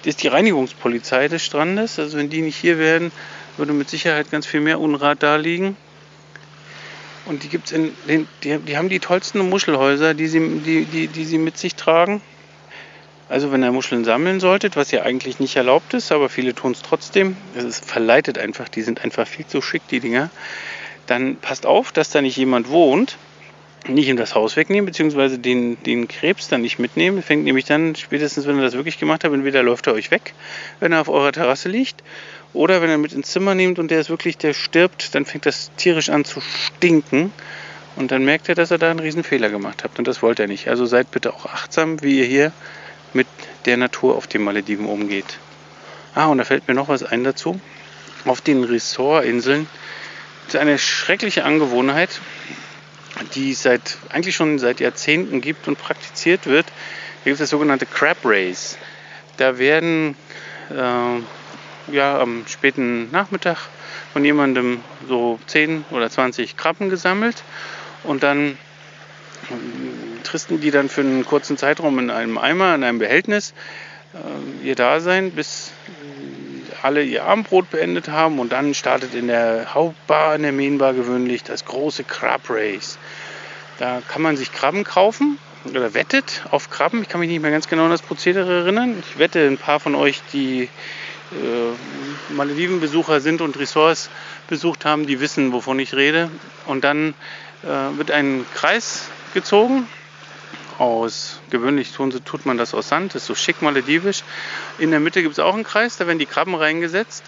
das 0.00 0.08
ist 0.08 0.22
die 0.22 0.28
Reinigungspolizei 0.28 1.28
des 1.28 1.44
Strandes. 1.44 1.98
Also 1.98 2.18
wenn 2.18 2.30
die 2.30 2.42
nicht 2.42 2.56
hier 2.56 2.78
wären, 2.78 3.12
würde 3.56 3.72
mit 3.72 3.88
Sicherheit 3.88 4.30
ganz 4.30 4.46
viel 4.46 4.60
mehr 4.60 4.80
Unrat 4.80 5.22
da 5.22 5.36
liegen. 5.36 5.76
Und 7.26 7.44
die 7.44 7.48
gibt's 7.48 7.72
in 7.72 7.92
den, 8.08 8.28
die, 8.42 8.58
die 8.58 8.76
haben 8.76 8.88
die 8.88 8.98
tollsten 8.98 9.48
Muschelhäuser, 9.48 10.14
die 10.14 10.26
sie, 10.26 10.40
die, 10.40 10.84
die, 10.84 11.06
die 11.06 11.24
sie 11.24 11.38
mit 11.38 11.56
sich 11.56 11.74
tragen. 11.74 12.20
Also 13.28 13.50
wenn 13.50 13.62
ihr 13.62 13.72
Muscheln 13.72 14.04
sammeln 14.04 14.40
solltet, 14.40 14.76
was 14.76 14.90
ja 14.90 15.02
eigentlich 15.02 15.40
nicht 15.40 15.56
erlaubt 15.56 15.94
ist, 15.94 16.12
aber 16.12 16.28
viele 16.28 16.54
tun 16.54 16.72
es 16.72 16.82
trotzdem, 16.82 17.36
es 17.56 17.80
verleitet 17.80 18.36
einfach, 18.36 18.68
die 18.68 18.82
sind 18.82 19.02
einfach 19.02 19.26
viel 19.26 19.46
zu 19.46 19.62
schick, 19.62 19.82
die 19.88 20.00
Dinger, 20.00 20.28
dann 21.06 21.36
passt 21.36 21.64
auf, 21.64 21.92
dass 21.92 22.10
da 22.10 22.20
nicht 22.20 22.36
jemand 22.36 22.68
wohnt, 22.68 23.16
nicht 23.88 24.08
in 24.08 24.16
das 24.16 24.34
Haus 24.34 24.56
wegnehmen, 24.56 24.86
beziehungsweise 24.86 25.38
den, 25.38 25.82
den 25.82 26.08
Krebs 26.08 26.48
dann 26.48 26.60
nicht 26.60 26.78
mitnehmen. 26.78 27.22
Fängt 27.22 27.44
nämlich 27.44 27.64
dann, 27.64 27.96
spätestens 27.96 28.46
wenn 28.46 28.56
ihr 28.56 28.62
das 28.62 28.74
wirklich 28.74 28.98
gemacht 28.98 29.24
habt, 29.24 29.34
entweder 29.34 29.62
läuft 29.62 29.86
er 29.86 29.94
euch 29.94 30.10
weg, 30.10 30.34
wenn 30.78 30.92
er 30.92 31.00
auf 31.00 31.08
eurer 31.08 31.32
Terrasse 31.32 31.68
liegt, 31.68 32.02
oder 32.54 32.82
wenn 32.82 32.90
er 32.90 32.98
mit 32.98 33.12
ins 33.12 33.30
Zimmer 33.30 33.54
nehmt 33.54 33.78
und 33.78 33.90
der 33.90 34.00
ist 34.00 34.10
wirklich, 34.10 34.36
der 34.36 34.52
stirbt, 34.52 35.14
dann 35.14 35.24
fängt 35.24 35.46
das 35.46 35.70
tierisch 35.76 36.10
an 36.10 36.24
zu 36.24 36.40
stinken. 36.40 37.32
Und 37.96 38.10
dann 38.10 38.24
merkt 38.24 38.48
er, 38.48 38.54
dass 38.54 38.70
er 38.70 38.78
da 38.78 38.90
einen 38.90 39.00
riesen 39.00 39.22
Fehler 39.22 39.50
gemacht 39.50 39.84
habt. 39.84 39.98
Und 39.98 40.08
das 40.08 40.22
wollt 40.22 40.40
er 40.40 40.46
nicht. 40.46 40.68
Also 40.68 40.86
seid 40.86 41.10
bitte 41.10 41.32
auch 41.34 41.46
achtsam, 41.46 42.02
wie 42.02 42.18
ihr 42.18 42.26
hier 42.26 42.52
mit 43.12 43.26
der 43.66 43.76
Natur 43.76 44.16
auf 44.16 44.26
den 44.26 44.42
Malediven 44.42 44.86
umgeht. 44.86 45.38
Ah, 46.14 46.26
und 46.26 46.38
da 46.38 46.44
fällt 46.44 46.68
mir 46.68 46.74
noch 46.74 46.88
was 46.88 47.02
ein 47.02 47.24
dazu. 47.24 47.60
Auf 48.24 48.40
den 48.40 48.64
Ressortinseln 48.64 49.66
ist 50.46 50.56
eine 50.56 50.78
schreckliche 50.78 51.44
Angewohnheit, 51.44 52.20
die 53.34 53.52
seit, 53.54 53.98
eigentlich 54.10 54.36
schon 54.36 54.58
seit 54.58 54.80
Jahrzehnten 54.80 55.40
gibt 55.40 55.68
und 55.68 55.78
praktiziert 55.78 56.46
wird. 56.46 56.66
Da 56.66 57.24
gibt 57.24 57.34
es 57.34 57.40
das 57.40 57.50
sogenannte 57.50 57.86
Crab 57.86 58.18
Race. 58.24 58.78
Da 59.36 59.58
werden 59.58 60.16
äh, 60.70 61.20
ja, 61.88 62.18
am 62.18 62.44
späten 62.46 63.10
Nachmittag 63.10 63.68
von 64.12 64.24
jemandem 64.24 64.80
so 65.08 65.38
10 65.46 65.84
oder 65.90 66.10
20 66.10 66.56
Krabben 66.56 66.90
gesammelt 66.90 67.42
und 68.04 68.22
dann 68.22 68.56
tristen 70.22 70.60
die 70.60 70.70
dann 70.70 70.88
für 70.88 71.00
einen 71.00 71.24
kurzen 71.24 71.56
Zeitraum 71.56 71.98
in 71.98 72.10
einem 72.10 72.38
Eimer, 72.38 72.74
in 72.74 72.84
einem 72.84 72.98
Behältnis 72.98 73.54
äh, 74.14 74.66
ihr 74.66 74.74
Dasein, 74.74 75.32
bis 75.32 75.72
alle 76.82 77.02
ihr 77.02 77.24
Abendbrot 77.24 77.70
beendet 77.70 78.08
haben 78.08 78.38
und 78.38 78.52
dann 78.52 78.74
startet 78.74 79.14
in 79.14 79.28
der 79.28 79.74
Hauptbar, 79.74 80.34
in 80.34 80.42
der 80.42 80.52
Mainbar 80.52 80.94
gewöhnlich 80.94 81.44
das 81.44 81.64
große 81.64 82.04
Crab 82.04 82.42
Race. 82.48 82.98
Da 83.78 84.02
kann 84.08 84.22
man 84.22 84.36
sich 84.36 84.52
Krabben 84.52 84.84
kaufen 84.84 85.38
oder 85.64 85.94
wettet 85.94 86.44
auf 86.50 86.70
Krabben. 86.70 87.02
Ich 87.02 87.08
kann 87.08 87.20
mich 87.20 87.30
nicht 87.30 87.42
mehr 87.42 87.50
ganz 87.50 87.68
genau 87.68 87.84
an 87.84 87.90
das 87.90 88.02
Prozedere 88.02 88.60
erinnern. 88.60 88.96
Ich 89.00 89.18
wette, 89.18 89.46
ein 89.46 89.58
paar 89.58 89.80
von 89.80 89.94
euch, 89.94 90.22
die 90.32 90.68
äh, 91.32 92.32
Maledivenbesucher 92.34 93.20
sind 93.20 93.40
und 93.40 93.58
Ressorts 93.58 94.10
besucht 94.48 94.84
haben, 94.84 95.06
die 95.06 95.20
wissen, 95.20 95.52
wovon 95.52 95.78
ich 95.78 95.94
rede. 95.94 96.30
Und 96.66 96.84
dann 96.84 97.14
äh, 97.62 97.96
wird 97.96 98.10
ein 98.10 98.44
Kreis 98.54 99.08
gezogen 99.34 99.86
aus, 100.78 101.40
gewöhnlich 101.50 101.92
tut 101.92 102.46
man 102.46 102.56
das 102.58 102.74
aus 102.74 102.88
Sand, 102.88 103.14
das 103.14 103.22
ist 103.22 103.28
so 103.28 103.34
schick 103.34 103.62
maledivisch. 103.62 104.22
In 104.78 104.90
der 104.90 105.00
Mitte 105.00 105.22
gibt 105.22 105.34
es 105.34 105.38
auch 105.38 105.54
einen 105.54 105.64
Kreis, 105.64 105.96
da 105.96 106.06
werden 106.06 106.18
die 106.18 106.26
Krabben 106.26 106.54
reingesetzt 106.54 107.24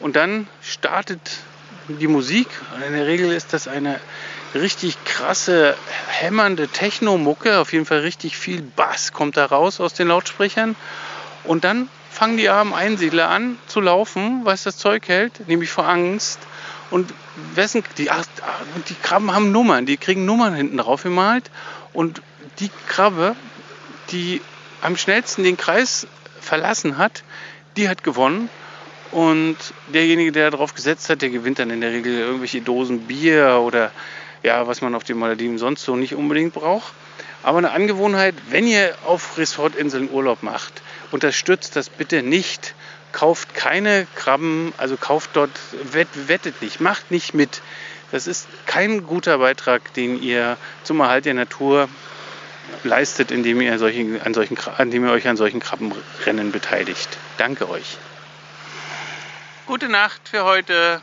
und 0.00 0.16
dann 0.16 0.48
startet 0.60 1.20
die 1.88 2.08
Musik. 2.08 2.48
In 2.86 2.94
der 2.94 3.06
Regel 3.06 3.30
ist 3.32 3.52
das 3.52 3.68
eine 3.68 4.00
richtig 4.54 4.96
krasse, 5.04 5.76
hämmernde 6.08 6.68
Techno-Mucke, 6.68 7.58
auf 7.58 7.72
jeden 7.72 7.86
Fall 7.86 8.00
richtig 8.00 8.36
viel 8.36 8.62
Bass 8.62 9.12
kommt 9.12 9.36
da 9.36 9.46
raus 9.46 9.80
aus 9.80 9.94
den 9.94 10.08
Lautsprechern 10.08 10.74
und 11.44 11.64
dann 11.64 11.88
fangen 12.16 12.38
die 12.38 12.48
armen 12.48 12.72
Einsiedler 12.72 13.28
an 13.28 13.58
zu 13.66 13.78
laufen, 13.80 14.40
was 14.44 14.62
das 14.62 14.78
Zeug 14.78 15.06
hält, 15.06 15.46
nämlich 15.48 15.68
vor 15.68 15.86
Angst. 15.86 16.38
Und 16.90 17.12
wessen, 17.54 17.84
die, 17.98 18.08
die 18.88 18.94
Krabben 19.02 19.34
haben 19.34 19.52
Nummern, 19.52 19.84
die 19.84 19.98
kriegen 19.98 20.24
Nummern 20.24 20.54
hinten 20.54 20.78
drauf 20.78 21.02
gemalt. 21.02 21.50
Und 21.92 22.22
die 22.58 22.70
Krabbe, 22.88 23.36
die 24.12 24.40
am 24.80 24.96
schnellsten 24.96 25.44
den 25.44 25.58
Kreis 25.58 26.06
verlassen 26.40 26.96
hat, 26.96 27.22
die 27.76 27.86
hat 27.86 28.02
gewonnen. 28.02 28.48
Und 29.10 29.58
derjenige, 29.92 30.32
der 30.32 30.50
darauf 30.50 30.74
gesetzt 30.74 31.10
hat, 31.10 31.20
der 31.20 31.28
gewinnt 31.28 31.58
dann 31.58 31.68
in 31.68 31.82
der 31.82 31.90
Regel 31.90 32.18
irgendwelche 32.18 32.62
Dosen 32.62 33.00
Bier 33.00 33.60
oder 33.62 33.90
ja, 34.42 34.66
was 34.66 34.80
man 34.80 34.94
auf 34.94 35.04
den 35.04 35.18
Malediven 35.18 35.58
sonst 35.58 35.84
so 35.84 35.96
nicht 35.96 36.14
unbedingt 36.14 36.54
braucht. 36.54 36.94
Aber 37.42 37.58
eine 37.58 37.72
Angewohnheit, 37.72 38.34
wenn 38.48 38.66
ihr 38.66 38.94
auf 39.04 39.36
Resortinseln 39.36 40.10
Urlaub 40.10 40.42
macht, 40.42 40.82
unterstützt 41.12 41.76
das 41.76 41.88
bitte 41.88 42.22
nicht. 42.22 42.74
Kauft 43.12 43.54
keine 43.54 44.06
Krabben, 44.14 44.74
also 44.76 44.96
kauft 44.96 45.30
dort, 45.34 45.50
wettet 45.92 46.60
nicht, 46.60 46.80
macht 46.80 47.10
nicht 47.10 47.34
mit. 47.34 47.62
Das 48.12 48.26
ist 48.26 48.46
kein 48.66 49.06
guter 49.06 49.38
Beitrag, 49.38 49.94
den 49.94 50.22
ihr 50.22 50.56
zum 50.84 51.00
Erhalt 51.00 51.24
der 51.24 51.34
Natur 51.34 51.88
leistet, 52.84 53.30
indem 53.30 53.60
ihr, 53.60 53.78
solchen, 53.78 54.20
an 54.20 54.34
solchen, 54.34 54.58
indem 54.78 55.04
ihr 55.04 55.12
euch 55.12 55.28
an 55.28 55.36
solchen 55.36 55.60
Krabbenrennen 55.60 56.52
beteiligt. 56.52 57.16
Danke 57.38 57.68
euch. 57.68 57.96
Gute 59.66 59.88
Nacht 59.88 60.28
für 60.28 60.44
heute. 60.44 61.00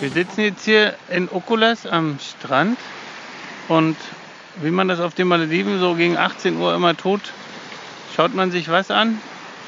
Wir 0.00 0.10
sitzen 0.10 0.42
jetzt 0.42 0.64
hier 0.64 0.94
in 1.08 1.28
Okulas 1.28 1.84
am 1.84 2.20
Strand 2.20 2.78
und 3.66 3.96
wie 4.62 4.70
man 4.70 4.86
das 4.86 5.00
auf 5.00 5.12
den 5.14 5.26
Malediven 5.26 5.80
so 5.80 5.94
gegen 5.94 6.16
18 6.16 6.56
Uhr 6.56 6.72
immer 6.72 6.96
tut, 6.96 7.20
schaut 8.14 8.32
man 8.32 8.52
sich 8.52 8.68
was 8.68 8.92
an? 8.92 9.20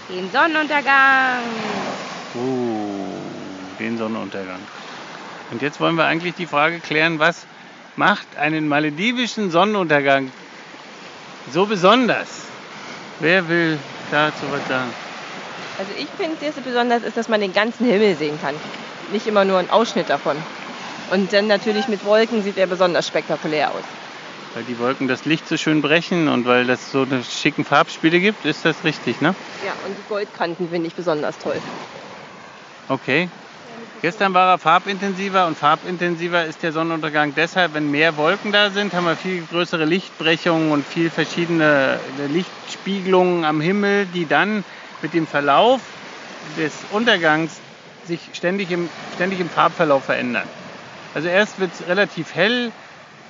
Den 0.08 0.30
Sonnenuntergang. 0.30 1.42
Uh, 2.36 3.08
den 3.80 3.98
Sonnenuntergang. 3.98 4.60
Und 5.50 5.62
jetzt 5.62 5.80
wollen 5.80 5.96
wir 5.96 6.04
eigentlich 6.04 6.36
die 6.36 6.46
Frage 6.46 6.78
klären, 6.78 7.18
was 7.18 7.44
macht 7.96 8.38
einen 8.38 8.68
maledivischen 8.68 9.50
Sonnenuntergang 9.50 10.30
so 11.52 11.66
besonders? 11.66 12.42
Wer 13.18 13.48
will 13.48 13.80
dazu 14.12 14.44
was 14.52 14.68
sagen? 14.68 14.90
Also 15.76 15.90
ich 15.98 16.08
finde, 16.16 16.36
das 16.40 16.54
besonders 16.62 17.02
ist, 17.02 17.16
dass 17.16 17.28
man 17.28 17.40
den 17.40 17.52
ganzen 17.52 17.84
Himmel 17.84 18.14
sehen 18.14 18.38
kann 18.40 18.54
nicht 19.10 19.26
immer 19.26 19.44
nur 19.44 19.58
ein 19.58 19.70
Ausschnitt 19.70 20.08
davon. 20.08 20.36
Und 21.10 21.32
dann 21.32 21.46
natürlich 21.46 21.88
mit 21.88 22.04
Wolken 22.04 22.42
sieht 22.42 22.56
er 22.56 22.66
besonders 22.66 23.06
spektakulär 23.06 23.72
aus. 23.72 23.84
Weil 24.54 24.64
die 24.64 24.78
Wolken 24.78 25.08
das 25.08 25.24
Licht 25.24 25.46
so 25.48 25.56
schön 25.56 25.82
brechen 25.82 26.28
und 26.28 26.46
weil 26.46 26.66
das 26.66 26.90
so 26.90 27.02
eine 27.02 27.22
schicken 27.22 27.64
Farbspiele 27.64 28.20
gibt, 28.20 28.44
ist 28.44 28.64
das 28.64 28.84
richtig, 28.84 29.20
ne? 29.20 29.34
Ja, 29.64 29.74
und 29.84 29.96
die 29.96 30.02
Goldkanten 30.02 30.68
finde 30.70 30.88
ich 30.88 30.94
besonders 30.94 31.38
toll. 31.38 31.60
Okay. 32.88 33.28
Gestern 34.02 34.32
war 34.32 34.54
er 34.54 34.58
farbintensiver 34.58 35.46
und 35.46 35.58
farbintensiver 35.58 36.46
ist 36.46 36.62
der 36.62 36.72
Sonnenuntergang 36.72 37.34
deshalb, 37.34 37.74
wenn 37.74 37.90
mehr 37.90 38.16
Wolken 38.16 38.50
da 38.50 38.70
sind, 38.70 38.94
haben 38.94 39.04
wir 39.04 39.16
viel 39.16 39.44
größere 39.46 39.84
Lichtbrechungen 39.84 40.72
und 40.72 40.86
viel 40.86 41.10
verschiedene 41.10 42.00
Lichtspiegelungen 42.16 43.44
am 43.44 43.60
Himmel, 43.60 44.06
die 44.06 44.26
dann 44.26 44.64
mit 45.02 45.12
dem 45.12 45.26
Verlauf 45.26 45.82
des 46.56 46.84
Untergangs 46.90 47.59
sich 48.10 48.20
ständig 48.34 48.70
im, 48.70 48.88
ständig 49.14 49.40
im 49.40 49.48
Farbverlauf 49.48 50.04
verändern. 50.04 50.46
Also 51.14 51.28
erst 51.28 51.58
wird 51.58 51.70
es 51.72 51.88
relativ 51.88 52.34
hell, 52.34 52.70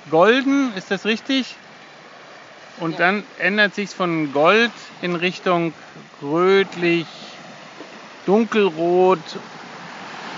golden, 0.09 0.73
ist 0.75 0.91
das 0.91 1.05
richtig? 1.05 1.55
Und 2.79 2.93
ja. 2.93 2.97
dann 2.97 3.23
ändert 3.39 3.75
sich 3.75 3.89
von 3.91 4.33
Gold 4.33 4.71
in 5.01 5.15
Richtung 5.15 5.73
rötlich, 6.21 7.05
dunkelrot, 8.25 9.19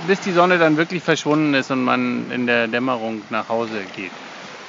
bis 0.07 0.19
die 0.21 0.31
Sonne 0.31 0.57
dann 0.57 0.77
wirklich 0.77 1.01
verschwunden 1.01 1.53
ist 1.53 1.71
und 1.71 1.83
man 1.83 2.29
in 2.31 2.45
der 2.45 2.67
Dämmerung 2.67 3.21
nach 3.29 3.47
Hause 3.49 3.81
geht. 3.95 4.11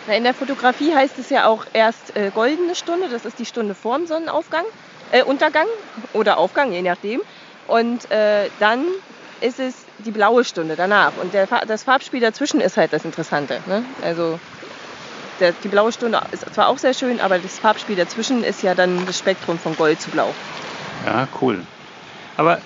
Na, 0.07 0.15
in 0.15 0.25
der 0.25 0.35
Fotografie 0.35 0.95
heißt 0.95 1.19
es 1.19 1.31
ja 1.31 1.47
auch 1.47 1.65
erst 1.73 2.17
äh, 2.17 2.31
goldene 2.35 2.75
Stunde, 2.75 3.09
das 3.09 3.25
ist 3.25 3.39
die 3.39 3.47
Stunde 3.47 3.75
vorm 3.75 4.07
Sonnenaufgang, 4.07 4.65
äh, 5.13 5.23
Untergang 5.23 5.67
oder 6.13 6.39
Aufgang, 6.39 6.73
je 6.73 6.83
nachdem. 6.83 7.21
Und 7.67 8.11
äh, 8.11 8.51
dann 8.61 8.85
ist 9.41 9.61
es 9.61 9.75
die 9.99 10.11
blaue 10.11 10.45
Stunde 10.45 10.77
danach. 10.77 11.13
Und 11.21 11.35
der, 11.35 11.47
das 11.47 11.83
Farbspiel 11.83 12.21
dazwischen 12.21 12.61
ist 12.61 12.77
halt 12.77 12.93
das 12.93 13.05
Interessante. 13.05 13.61
Ne? 13.67 13.85
Also 14.03 14.39
der, 15.41 15.53
die 15.65 15.69
blaue 15.69 15.93
Stunde 15.93 16.21
ist 16.33 16.53
zwar 16.55 16.69
auch 16.69 16.79
sehr 16.79 16.95
schön, 16.95 17.21
aber 17.21 17.39
das 17.39 17.59
Farbspiel 17.59 17.97
dazwischen 17.97 18.45
ist 18.45 18.63
ja 18.63 18.75
dann 18.75 19.05
das 19.07 19.19
Spektrum 19.19 19.59
von 19.59 19.77
Gold 19.77 20.01
zu 20.01 20.11
Blau. 20.11 20.33
Ja, 21.07 21.29
cool. 21.41 21.61
Aber 22.37 22.61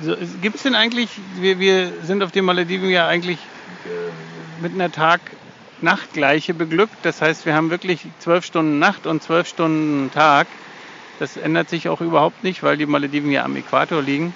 so, 0.00 0.16
gibt 0.40 0.56
es 0.56 0.62
denn 0.62 0.74
eigentlich, 0.74 1.08
wir, 1.40 1.58
wir 1.58 1.92
sind 2.02 2.22
auf 2.22 2.30
den 2.30 2.44
Malediven 2.44 2.88
ja 2.90 3.06
eigentlich 3.06 3.38
äh, 3.84 4.62
mit 4.62 4.72
einer 4.72 4.90
Tag-Nacht-Gleiche 4.90 6.54
beglückt. 6.54 6.96
Das 7.02 7.20
heißt, 7.20 7.46
wir 7.46 7.54
haben 7.54 7.70
wirklich 7.70 8.06
zwölf 8.20 8.44
Stunden 8.44 8.78
Nacht 8.78 9.06
und 9.06 9.22
zwölf 9.22 9.48
Stunden 9.48 10.10
Tag. 10.12 10.46
Das 11.18 11.36
ändert 11.36 11.68
sich 11.68 11.88
auch 11.88 12.00
überhaupt 12.00 12.42
nicht, 12.42 12.62
weil 12.62 12.76
die 12.76 12.86
Malediven 12.86 13.30
ja 13.30 13.44
am 13.44 13.56
Äquator 13.56 14.02
liegen. 14.02 14.34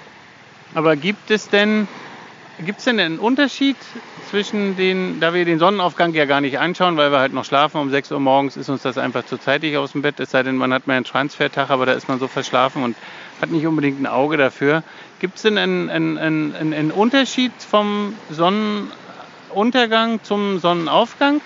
Aber 0.75 0.97
gibt 0.97 1.31
es 1.31 1.49
denn, 1.49 1.89
gibt 2.65 2.79
es 2.79 2.85
denn 2.85 3.01
einen 3.01 3.19
Unterschied 3.19 3.77
zwischen 4.31 4.77
den, 4.77 5.21
da 5.21 5.33
wir 5.33 5.45
den 5.45 5.59
Sonnenaufgang 5.59 6.13
ja 6.13 6.27
gar 6.27 6.41
nicht 6.41 6.59
anschauen, 6.59 6.97
weil 6.97 7.11
wir 7.11 7.19
halt 7.19 7.33
noch 7.33 7.45
schlafen, 7.45 7.81
um 7.81 7.91
6 7.91 8.13
Uhr 8.13 8.21
morgens 8.21 8.57
ist 8.57 8.69
uns 8.69 8.83
das 8.83 8.99
einfach 8.99 9.25
zu 9.25 9.39
zeitig 9.39 9.77
aus 9.77 9.93
dem 9.93 10.03
Bett, 10.03 10.21
es 10.21 10.31
sei 10.31 10.43
denn, 10.43 10.57
man 10.57 10.73
hat 10.73 10.87
mal 10.87 10.95
einen 10.95 11.05
Transfertag, 11.05 11.71
aber 11.71 11.87
da 11.87 11.93
ist 11.93 12.09
man 12.09 12.19
so 12.19 12.29
verschlafen 12.29 12.83
und 12.83 12.97
hat 13.41 13.51
nicht 13.51 13.67
unbedingt 13.67 14.01
ein 14.01 14.07
Auge 14.07 14.37
dafür. 14.37 14.83
Gibt 15.21 15.37
es 15.37 15.43
denn 15.43 15.57
einen, 15.57 15.89
einen, 15.89 16.19
einen, 16.19 16.55
einen 16.75 16.91
Unterschied 16.91 17.53
vom 17.59 18.15
Sonnenuntergang 18.31 20.23
zum 20.23 20.59
Sonnenaufgang? 20.59 21.41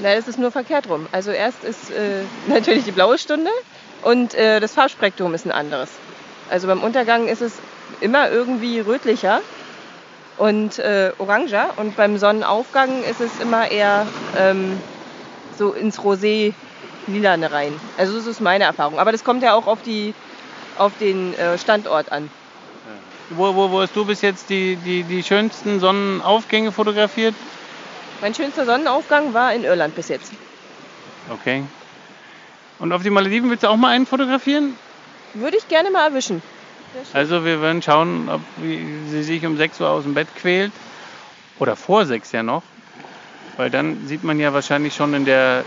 Nein, 0.00 0.16
das 0.16 0.26
ist 0.26 0.38
nur 0.38 0.50
verkehrt 0.50 0.88
rum. 0.88 1.06
Also 1.12 1.30
erst 1.30 1.62
ist 1.62 1.90
äh, 1.90 2.22
natürlich 2.48 2.84
die 2.84 2.92
blaue 2.92 3.18
Stunde 3.18 3.50
und 4.02 4.34
äh, 4.34 4.58
das 4.58 4.74
Farbspektrum 4.74 5.32
ist 5.34 5.46
ein 5.46 5.52
anderes. 5.52 5.90
Also 6.50 6.66
beim 6.66 6.82
Untergang 6.82 7.28
ist 7.28 7.40
es 7.40 7.52
immer 8.00 8.30
irgendwie 8.30 8.80
rötlicher 8.80 9.40
und 10.38 10.78
äh, 10.78 11.12
oranger 11.18 11.70
und 11.76 11.96
beim 11.96 12.18
Sonnenaufgang 12.18 13.02
ist 13.04 13.20
es 13.20 13.40
immer 13.40 13.70
eher 13.70 14.06
ähm, 14.36 14.80
so 15.58 15.72
ins 15.72 16.00
Rosé 16.00 16.52
lilane 17.06 17.52
rein. 17.52 17.72
Also 17.98 18.16
das 18.16 18.26
ist 18.26 18.40
meine 18.40 18.64
Erfahrung. 18.64 18.98
Aber 18.98 19.12
das 19.12 19.24
kommt 19.24 19.42
ja 19.42 19.54
auch 19.54 19.66
auf, 19.66 19.82
die, 19.82 20.14
auf 20.78 20.92
den 20.98 21.34
äh, 21.34 21.58
Standort 21.58 22.10
an. 22.12 22.30
Wo, 23.30 23.54
wo, 23.54 23.70
wo 23.70 23.80
hast 23.80 23.96
du 23.96 24.04
bis 24.04 24.20
jetzt 24.20 24.50
die, 24.50 24.76
die, 24.76 25.04
die 25.04 25.22
schönsten 25.22 25.80
Sonnenaufgänge 25.80 26.70
fotografiert? 26.72 27.34
Mein 28.20 28.34
schönster 28.34 28.66
Sonnenaufgang 28.66 29.32
war 29.32 29.54
in 29.54 29.64
Irland 29.64 29.94
bis 29.94 30.08
jetzt. 30.08 30.32
Okay. 31.30 31.64
Und 32.78 32.92
auf 32.92 33.02
die 33.02 33.10
Malediven 33.10 33.48
willst 33.48 33.62
du 33.62 33.68
auch 33.68 33.76
mal 33.76 33.88
einen 33.88 34.06
fotografieren? 34.06 34.76
Würde 35.34 35.56
ich 35.56 35.66
gerne 35.68 35.90
mal 35.90 36.06
erwischen. 36.08 36.42
Also 37.12 37.44
wir 37.44 37.60
werden 37.60 37.82
schauen, 37.82 38.28
ob 38.28 38.40
sie 38.60 39.22
sich 39.22 39.44
um 39.44 39.56
6 39.56 39.80
Uhr 39.80 39.90
aus 39.90 40.04
dem 40.04 40.14
Bett 40.14 40.28
quält. 40.36 40.72
Oder 41.58 41.76
vor 41.76 42.06
6 42.06 42.32
ja 42.32 42.42
noch. 42.42 42.62
Weil 43.56 43.70
dann 43.70 44.06
sieht 44.06 44.24
man 44.24 44.40
ja 44.40 44.52
wahrscheinlich 44.52 44.94
schon 44.94 45.14
in 45.14 45.24
der 45.24 45.64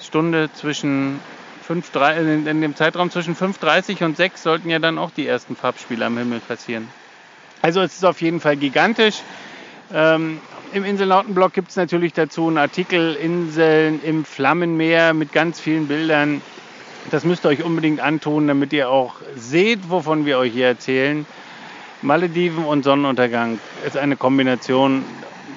Stunde 0.00 0.50
zwischen 0.54 1.20
5, 1.66 1.90
in 2.18 2.60
dem 2.60 2.76
Zeitraum 2.76 3.10
zwischen 3.10 3.34
5.30 3.34 4.04
und 4.04 4.16
6 4.16 4.42
sollten 4.42 4.70
ja 4.70 4.78
dann 4.78 4.98
auch 4.98 5.10
die 5.10 5.26
ersten 5.26 5.56
Farbspiele 5.56 6.04
am 6.04 6.16
Himmel 6.18 6.40
passieren. 6.40 6.88
Also 7.62 7.80
es 7.80 7.94
ist 7.94 8.04
auf 8.04 8.20
jeden 8.20 8.40
Fall 8.40 8.56
gigantisch. 8.56 9.22
Ähm, 9.92 10.40
Im 10.72 10.84
Insellautenblog 10.84 11.52
gibt 11.52 11.70
es 11.70 11.76
natürlich 11.76 12.12
dazu 12.12 12.48
einen 12.48 12.58
Artikel 12.58 13.14
Inseln 13.14 14.02
im 14.02 14.24
Flammenmeer 14.24 15.14
mit 15.14 15.32
ganz 15.32 15.60
vielen 15.60 15.88
Bildern. 15.88 16.42
Das 17.10 17.24
müsst 17.24 17.44
ihr 17.44 17.50
euch 17.50 17.62
unbedingt 17.62 18.00
antun, 18.00 18.48
damit 18.48 18.72
ihr 18.72 18.88
auch 18.88 19.14
seht, 19.36 19.90
wovon 19.90 20.26
wir 20.26 20.38
euch 20.38 20.52
hier 20.52 20.66
erzählen. 20.66 21.26
Malediven 22.02 22.64
und 22.64 22.84
Sonnenuntergang 22.84 23.58
ist 23.86 23.96
eine 23.96 24.16
Kombination, 24.16 25.04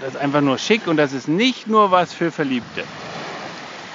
das 0.01 0.15
ist 0.15 0.21
einfach 0.21 0.41
nur 0.41 0.57
schick 0.57 0.87
und 0.87 0.97
das 0.97 1.13
ist 1.13 1.27
nicht 1.27 1.67
nur 1.67 1.91
was 1.91 2.13
für 2.13 2.31
Verliebte. 2.31 2.83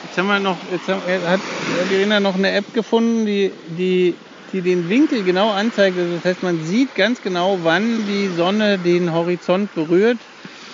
Jetzt 0.04 0.18
haben 0.18 0.26
wir 0.26 0.40
noch, 0.40 0.58
jetzt 0.70 0.88
haben, 0.88 1.00
hat 1.26 1.40
Verena 1.88 2.20
noch 2.20 2.34
eine 2.34 2.50
App 2.52 2.74
gefunden, 2.74 3.24
die, 3.24 3.50
die, 3.78 4.14
die 4.52 4.60
den 4.60 4.88
Winkel 4.88 5.22
genau 5.22 5.50
anzeigt. 5.50 5.96
Also 5.96 6.16
das 6.16 6.24
heißt, 6.24 6.42
man 6.42 6.60
sieht 6.60 6.94
ganz 6.94 7.22
genau, 7.22 7.58
wann 7.62 8.04
die 8.06 8.28
Sonne 8.28 8.78
den 8.78 9.12
Horizont 9.12 9.72
berührt. 9.74 10.18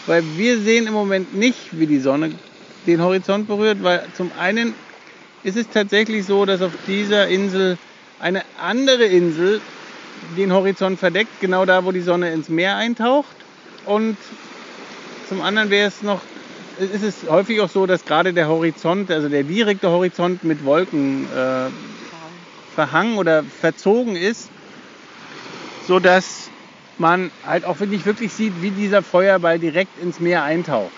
Weil 0.07 0.23
wir 0.39 0.59
sehen 0.59 0.87
im 0.87 0.95
Moment 0.95 1.35
nicht, 1.35 1.79
wie 1.79 1.87
die 1.87 1.99
Sonne 1.99 2.31
den 2.87 3.03
Horizont 3.03 3.47
berührt, 3.47 3.83
weil 3.83 4.07
zum 4.15 4.33
einen 4.33 4.75
ist 5.45 5.57
es 5.57 5.69
tatsächlich 5.69 6.27
so, 6.27 6.45
dass 6.45 6.63
auf 6.63 6.73
dieser 6.87 7.29
Insel 7.29 7.79
eine 8.21 8.43
andere 8.61 9.05
Insel 9.05 9.61
den 10.37 10.53
Horizont 10.53 10.99
verdeckt, 10.99 11.41
genau 11.41 11.65
da, 11.65 11.85
wo 11.85 11.93
die 11.93 12.01
Sonne 12.01 12.33
ins 12.33 12.49
Meer 12.49 12.77
eintaucht. 12.77 13.37
Und 13.87 14.17
zum 15.29 15.43
anderen 15.43 15.71
wäre 15.71 15.89
es 15.89 16.03
noch, 16.03 16.21
ist 16.79 17.03
es 17.03 17.31
häufig 17.31 17.61
auch 17.61 17.69
so, 17.69 17.87
dass 17.87 18.05
gerade 18.05 18.33
der 18.33 18.49
Horizont, 18.49 19.11
also 19.11 19.29
der 19.29 19.45
direkte 19.45 19.91
Horizont 19.91 20.45
mit 20.45 20.65
Wolken 20.65 21.25
äh, 21.25 21.71
verhangen 22.75 23.19
oder 23.19 23.43
verzogen 23.43 24.17
ist, 24.17 24.51
sodass 25.87 26.51
man 26.99 27.31
halt 27.47 27.65
auch 27.65 27.79
wirklich, 27.81 28.05
wirklich 28.05 28.33
sieht, 28.33 28.61
wie 28.61 28.71
dieser 28.71 29.03
Feuerball 29.03 29.59
direkt 29.59 30.03
ins 30.03 30.21
Meer 30.21 30.43
eintaucht. 30.43 30.91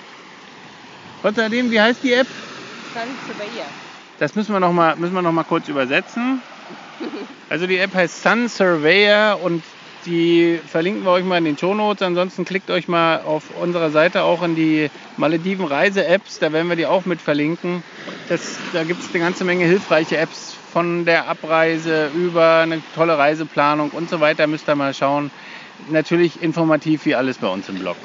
Trotzdem, 1.22 1.70
wie 1.70 1.80
heißt 1.80 2.02
die 2.02 2.14
App? 2.14 2.26
Sun 2.94 3.02
Surveyor. 3.26 3.66
Das 4.20 4.34
müssen 4.34 4.52
wir 4.52 4.60
noch 4.60 4.72
mal, 4.72 4.96
müssen 4.96 5.14
wir 5.14 5.22
noch 5.22 5.32
mal 5.32 5.44
kurz 5.44 5.66
übersetzen. 5.68 6.42
Also 7.48 7.66
die 7.66 7.78
App 7.78 7.94
heißt 7.94 8.22
Sun 8.22 8.50
Surveyor 8.50 9.40
und 9.42 9.62
die 10.04 10.60
verlinken 10.66 11.04
wir 11.04 11.12
euch 11.12 11.24
mal 11.24 11.38
in 11.38 11.46
den 11.46 11.56
Show 11.56 11.74
Notes. 11.74 12.02
Ansonsten 12.02 12.44
klickt 12.44 12.70
euch 12.70 12.86
mal 12.86 13.22
auf 13.22 13.44
unserer 13.58 13.88
Seite 13.90 14.22
auch 14.22 14.42
in 14.42 14.54
die 14.54 14.90
Malediven 15.16 15.64
Reise-Apps. 15.64 16.38
Da 16.38 16.52
werden 16.52 16.68
wir 16.68 16.76
die 16.76 16.84
auch 16.84 17.06
mit 17.06 17.22
verlinken. 17.22 17.82
Das, 18.28 18.58
da 18.74 18.84
gibt 18.84 19.02
es 19.02 19.08
eine 19.08 19.24
ganze 19.24 19.44
Menge 19.44 19.64
hilfreiche 19.64 20.18
Apps 20.18 20.54
von 20.70 21.06
der 21.06 21.26
Abreise 21.26 22.10
über 22.14 22.58
eine 22.58 22.82
tolle 22.94 23.16
Reiseplanung 23.16 23.88
und 23.88 24.10
so 24.10 24.20
weiter. 24.20 24.46
Müsst 24.46 24.68
ihr 24.68 24.76
mal 24.76 24.92
schauen. 24.92 25.30
Natürlich 25.88 26.42
informativ 26.42 27.06
wie 27.06 27.14
alles 27.14 27.38
bei 27.38 27.48
uns 27.48 27.70
im 27.70 27.76
Blog. 27.78 27.96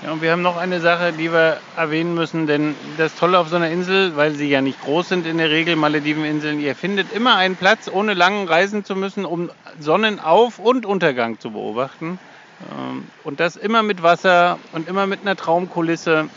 Ja, 0.00 0.12
und 0.12 0.20
wir 0.20 0.30
haben 0.30 0.42
noch 0.42 0.56
eine 0.56 0.80
Sache, 0.80 1.12
die 1.12 1.32
wir 1.32 1.60
erwähnen 1.74 2.14
müssen, 2.14 2.46
denn 2.46 2.94
das 2.96 3.16
Tolle 3.16 3.36
auf 3.38 3.48
so 3.48 3.56
einer 3.56 3.70
Insel, 3.70 4.14
weil 4.14 4.32
sie 4.32 4.48
ja 4.48 4.60
nicht 4.60 4.78
groß 4.78 5.08
sind 5.08 5.26
in 5.26 5.38
der 5.38 5.50
Regel, 5.50 5.74
Malediveninseln, 5.74 6.60
ihr 6.60 6.76
findet 6.76 7.10
immer 7.10 7.34
einen 7.36 7.56
Platz, 7.56 7.88
ohne 7.88 8.14
lang 8.14 8.46
reisen 8.46 8.84
zu 8.84 8.94
müssen, 8.94 9.24
um 9.24 9.50
Sonnenauf- 9.76 10.60
und 10.60 10.86
Untergang 10.86 11.40
zu 11.40 11.50
beobachten. 11.50 12.20
Ähm, 12.60 13.10
und 13.24 13.40
das 13.40 13.56
immer 13.56 13.82
mit 13.82 14.00
Wasser 14.02 14.60
und 14.70 14.86
immer 14.88 15.08
mit 15.08 15.22
einer 15.22 15.34
Traumkulisse, 15.34 16.30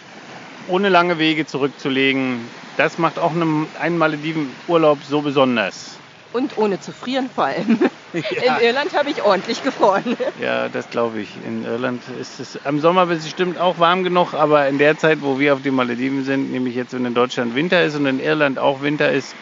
ohne 0.66 0.90
lange 0.90 1.20
Wege 1.20 1.46
zurückzulegen. 1.46 2.56
Das 2.76 2.98
macht 2.98 3.20
auch 3.20 3.32
einen 3.32 3.98
Maledivenurlaub 3.98 5.04
so 5.04 5.22
besonders. 5.22 6.01
Und 6.34 6.58
ohne 6.58 6.80
zu 6.80 6.92
frieren 6.92 7.30
vor 7.34 7.46
allem. 7.46 7.80
Ja. 8.14 8.58
In 8.58 8.66
Irland 8.66 8.94
habe 8.94 9.10
ich 9.10 9.24
ordentlich 9.24 9.64
gefroren. 9.64 10.18
Ja, 10.42 10.68
das 10.68 10.90
glaube 10.90 11.22
ich. 11.22 11.30
In 11.48 11.64
Irland 11.64 12.02
ist 12.20 12.42
es 12.42 12.60
am 12.66 12.82
Sommer 12.82 13.06
bestimmt 13.06 13.58
auch 13.58 13.80
warm 13.80 14.04
genug, 14.04 14.34
aber 14.34 14.68
in 14.68 14.80
der 14.80 14.98
Zeit, 14.98 15.20
wo 15.22 15.40
wir 15.40 15.54
auf 15.54 15.62
den 15.62 15.76
Malediven 15.76 16.26
sind, 16.26 16.52
nämlich 16.52 16.76
jetzt, 16.76 16.94
wenn 16.94 17.06
in 17.06 17.14
Deutschland 17.14 17.56
Winter 17.56 17.82
ist 17.86 17.96
und 17.96 18.06
in 18.06 18.20
Irland 18.20 18.60
auch 18.60 18.82
Winter 18.82 19.10
ist, 19.10 19.34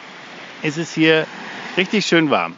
ist 0.61 0.77
es 0.77 0.93
hier 0.93 1.25
richtig 1.77 2.05
schön 2.05 2.29
warm. 2.29 2.53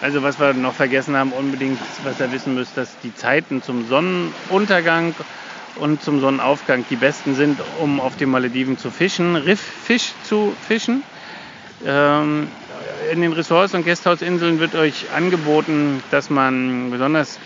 Also 0.00 0.22
was 0.22 0.38
wir 0.38 0.52
noch 0.52 0.74
vergessen 0.74 1.16
haben, 1.16 1.32
unbedingt, 1.32 1.80
was 2.04 2.20
ihr 2.20 2.30
wissen 2.30 2.54
müsst, 2.54 2.76
dass 2.76 2.96
die 3.00 3.14
Zeiten 3.14 3.62
zum 3.62 3.88
Sonnenuntergang 3.88 5.14
und 5.76 6.02
zum 6.02 6.20
Sonnenaufgang 6.20 6.84
die 6.90 6.96
besten 6.96 7.34
sind, 7.34 7.60
um 7.80 8.00
auf 8.00 8.16
den 8.16 8.30
Malediven 8.30 8.76
zu 8.78 8.90
fischen, 8.90 9.36
Rifffisch 9.36 10.12
zu 10.24 10.54
fischen. 10.68 11.02
Ähm, 11.86 12.48
in 13.10 13.20
den 13.20 13.32
Ressorts 13.32 13.74
und 13.74 13.84
Gasthausinseln 13.84 14.58
wird 14.60 14.74
euch 14.74 15.06
angeboten, 15.14 16.02
dass 16.10 16.30
man 16.30 16.90
besonders 16.90 17.38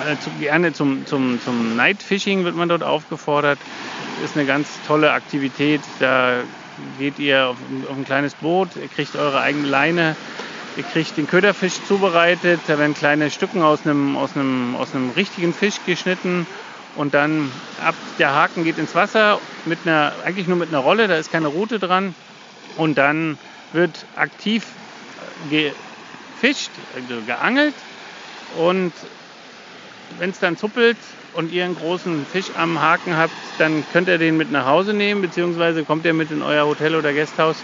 äh, 0.00 0.18
zu, 0.18 0.30
gerne 0.40 0.72
zum, 0.72 1.06
zum, 1.06 1.40
zum 1.42 1.76
Night 1.76 2.02
Fishing 2.02 2.44
wird 2.44 2.56
man 2.56 2.68
dort 2.68 2.82
aufgefordert. 2.82 3.58
Ist 4.24 4.36
eine 4.36 4.46
ganz 4.46 4.68
tolle 4.86 5.12
Aktivität. 5.12 5.80
Da 6.00 6.40
geht 6.98 7.18
ihr 7.18 7.48
auf, 7.48 7.56
auf 7.88 7.96
ein 7.96 8.04
kleines 8.04 8.34
Boot, 8.34 8.70
ihr 8.76 8.88
kriegt 8.88 9.16
eure 9.16 9.40
eigene 9.40 9.68
Leine, 9.68 10.16
ihr 10.76 10.82
kriegt 10.82 11.16
den 11.16 11.26
Köderfisch 11.26 11.74
zubereitet, 11.86 12.60
da 12.66 12.78
werden 12.78 12.94
kleine 12.94 13.30
Stücken 13.30 13.62
aus 13.62 13.80
einem, 13.84 14.16
aus 14.16 14.34
einem, 14.34 14.76
aus 14.76 14.94
einem 14.94 15.10
richtigen 15.10 15.52
Fisch 15.52 15.76
geschnitten 15.86 16.46
und 16.96 17.14
dann 17.14 17.50
ab 17.84 17.94
der 18.18 18.34
Haken 18.34 18.64
geht 18.64 18.78
ins 18.78 18.94
Wasser 18.94 19.40
mit 19.64 19.80
einer, 19.84 20.12
eigentlich 20.24 20.48
nur 20.48 20.56
mit 20.56 20.68
einer 20.68 20.78
Rolle, 20.78 21.08
da 21.08 21.16
ist 21.16 21.30
keine 21.30 21.48
Route 21.48 21.78
dran 21.78 22.14
und 22.76 22.98
dann 22.98 23.38
wird 23.72 24.04
aktiv 24.16 24.64
gefischt, 25.50 26.70
also 26.94 27.22
geangelt 27.26 27.74
und 28.58 28.92
wenn 30.18 30.30
es 30.30 30.38
dann 30.38 30.56
zuppelt 30.56 30.96
und 31.34 31.52
ihr 31.52 31.64
einen 31.64 31.76
großen 31.76 32.24
Fisch 32.26 32.50
am 32.56 32.80
Haken 32.80 33.16
habt, 33.16 33.32
dann 33.58 33.84
könnt 33.92 34.08
ihr 34.08 34.18
den 34.18 34.36
mit 34.36 34.52
nach 34.52 34.66
Hause 34.66 34.94
nehmen, 34.94 35.22
beziehungsweise 35.22 35.84
kommt 35.84 36.04
ihr 36.04 36.14
mit 36.14 36.30
in 36.30 36.42
euer 36.42 36.66
Hotel 36.66 36.94
oder 36.94 37.12
Gasthaus 37.12 37.56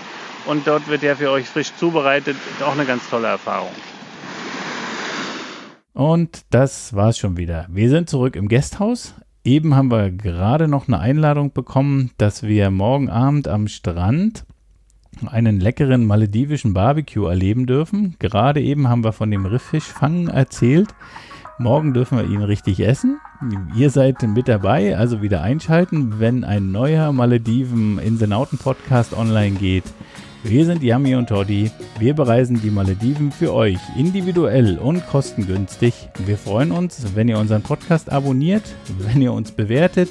und 0.46 0.66
dort 0.66 0.88
wird 0.88 1.02
der 1.02 1.16
für 1.16 1.30
euch 1.30 1.46
frisch 1.46 1.72
zubereitet. 1.76 2.36
Ist 2.56 2.62
auch 2.62 2.72
eine 2.72 2.86
ganz 2.86 3.08
tolle 3.08 3.28
Erfahrung. 3.28 3.70
Und 5.92 6.42
das 6.50 6.94
war's 6.94 7.18
schon 7.18 7.36
wieder. 7.36 7.66
Wir 7.68 7.90
sind 7.90 8.08
zurück 8.08 8.34
im 8.34 8.48
Gasthaus 8.48 9.14
Eben 9.42 9.74
haben 9.74 9.90
wir 9.90 10.10
gerade 10.10 10.68
noch 10.68 10.86
eine 10.86 10.98
Einladung 10.98 11.52
bekommen, 11.52 12.10
dass 12.18 12.42
wir 12.42 12.70
morgen 12.70 13.08
Abend 13.08 13.48
am 13.48 13.68
Strand 13.68 14.44
einen 15.26 15.60
leckeren 15.60 16.06
maledivischen 16.06 16.72
Barbecue 16.72 17.26
erleben 17.26 17.66
dürfen. 17.66 18.16
Gerade 18.18 18.60
eben 18.60 18.88
haben 18.88 19.04
wir 19.04 19.12
von 19.12 19.30
dem 19.30 19.46
Rifffischfangen 19.46 20.28
erzählt. 20.28 20.88
Morgen 21.58 21.92
dürfen 21.92 22.16
wir 22.16 22.24
ihn 22.24 22.42
richtig 22.42 22.80
essen. 22.80 23.20
Ihr 23.76 23.90
seid 23.90 24.22
mit 24.22 24.48
dabei, 24.48 24.96
also 24.96 25.20
wieder 25.20 25.42
einschalten, 25.42 26.18
wenn 26.18 26.42
ein 26.42 26.72
neuer 26.72 27.12
Malediven 27.12 27.98
Insenauten 27.98 28.58
Podcast 28.58 29.12
online 29.12 29.56
geht. 29.56 29.84
Wir 30.42 30.64
sind 30.64 30.82
Yami 30.82 31.16
und 31.16 31.28
Toddy. 31.28 31.70
Wir 31.98 32.14
bereisen 32.14 32.62
die 32.62 32.70
Malediven 32.70 33.30
für 33.30 33.52
euch 33.52 33.78
individuell 33.98 34.78
und 34.78 35.06
kostengünstig. 35.06 36.08
Wir 36.24 36.38
freuen 36.38 36.72
uns, 36.72 37.14
wenn 37.14 37.28
ihr 37.28 37.38
unseren 37.38 37.60
Podcast 37.60 38.10
abonniert, 38.10 38.62
wenn 38.98 39.20
ihr 39.20 39.34
uns 39.34 39.52
bewertet, 39.52 40.08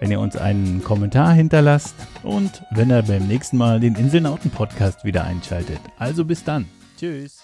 wenn 0.00 0.10
ihr 0.10 0.18
uns 0.18 0.36
einen 0.36 0.82
Kommentar 0.82 1.32
hinterlasst 1.32 1.94
und 2.22 2.62
wenn 2.70 2.90
ihr 2.90 3.02
beim 3.02 3.28
nächsten 3.28 3.56
Mal 3.56 3.78
den 3.78 3.94
Inselnauten 3.94 4.50
Podcast 4.50 5.04
wieder 5.04 5.24
einschaltet. 5.24 5.78
Also 5.98 6.24
bis 6.24 6.42
dann. 6.42 6.66
Tschüss. 6.98 7.40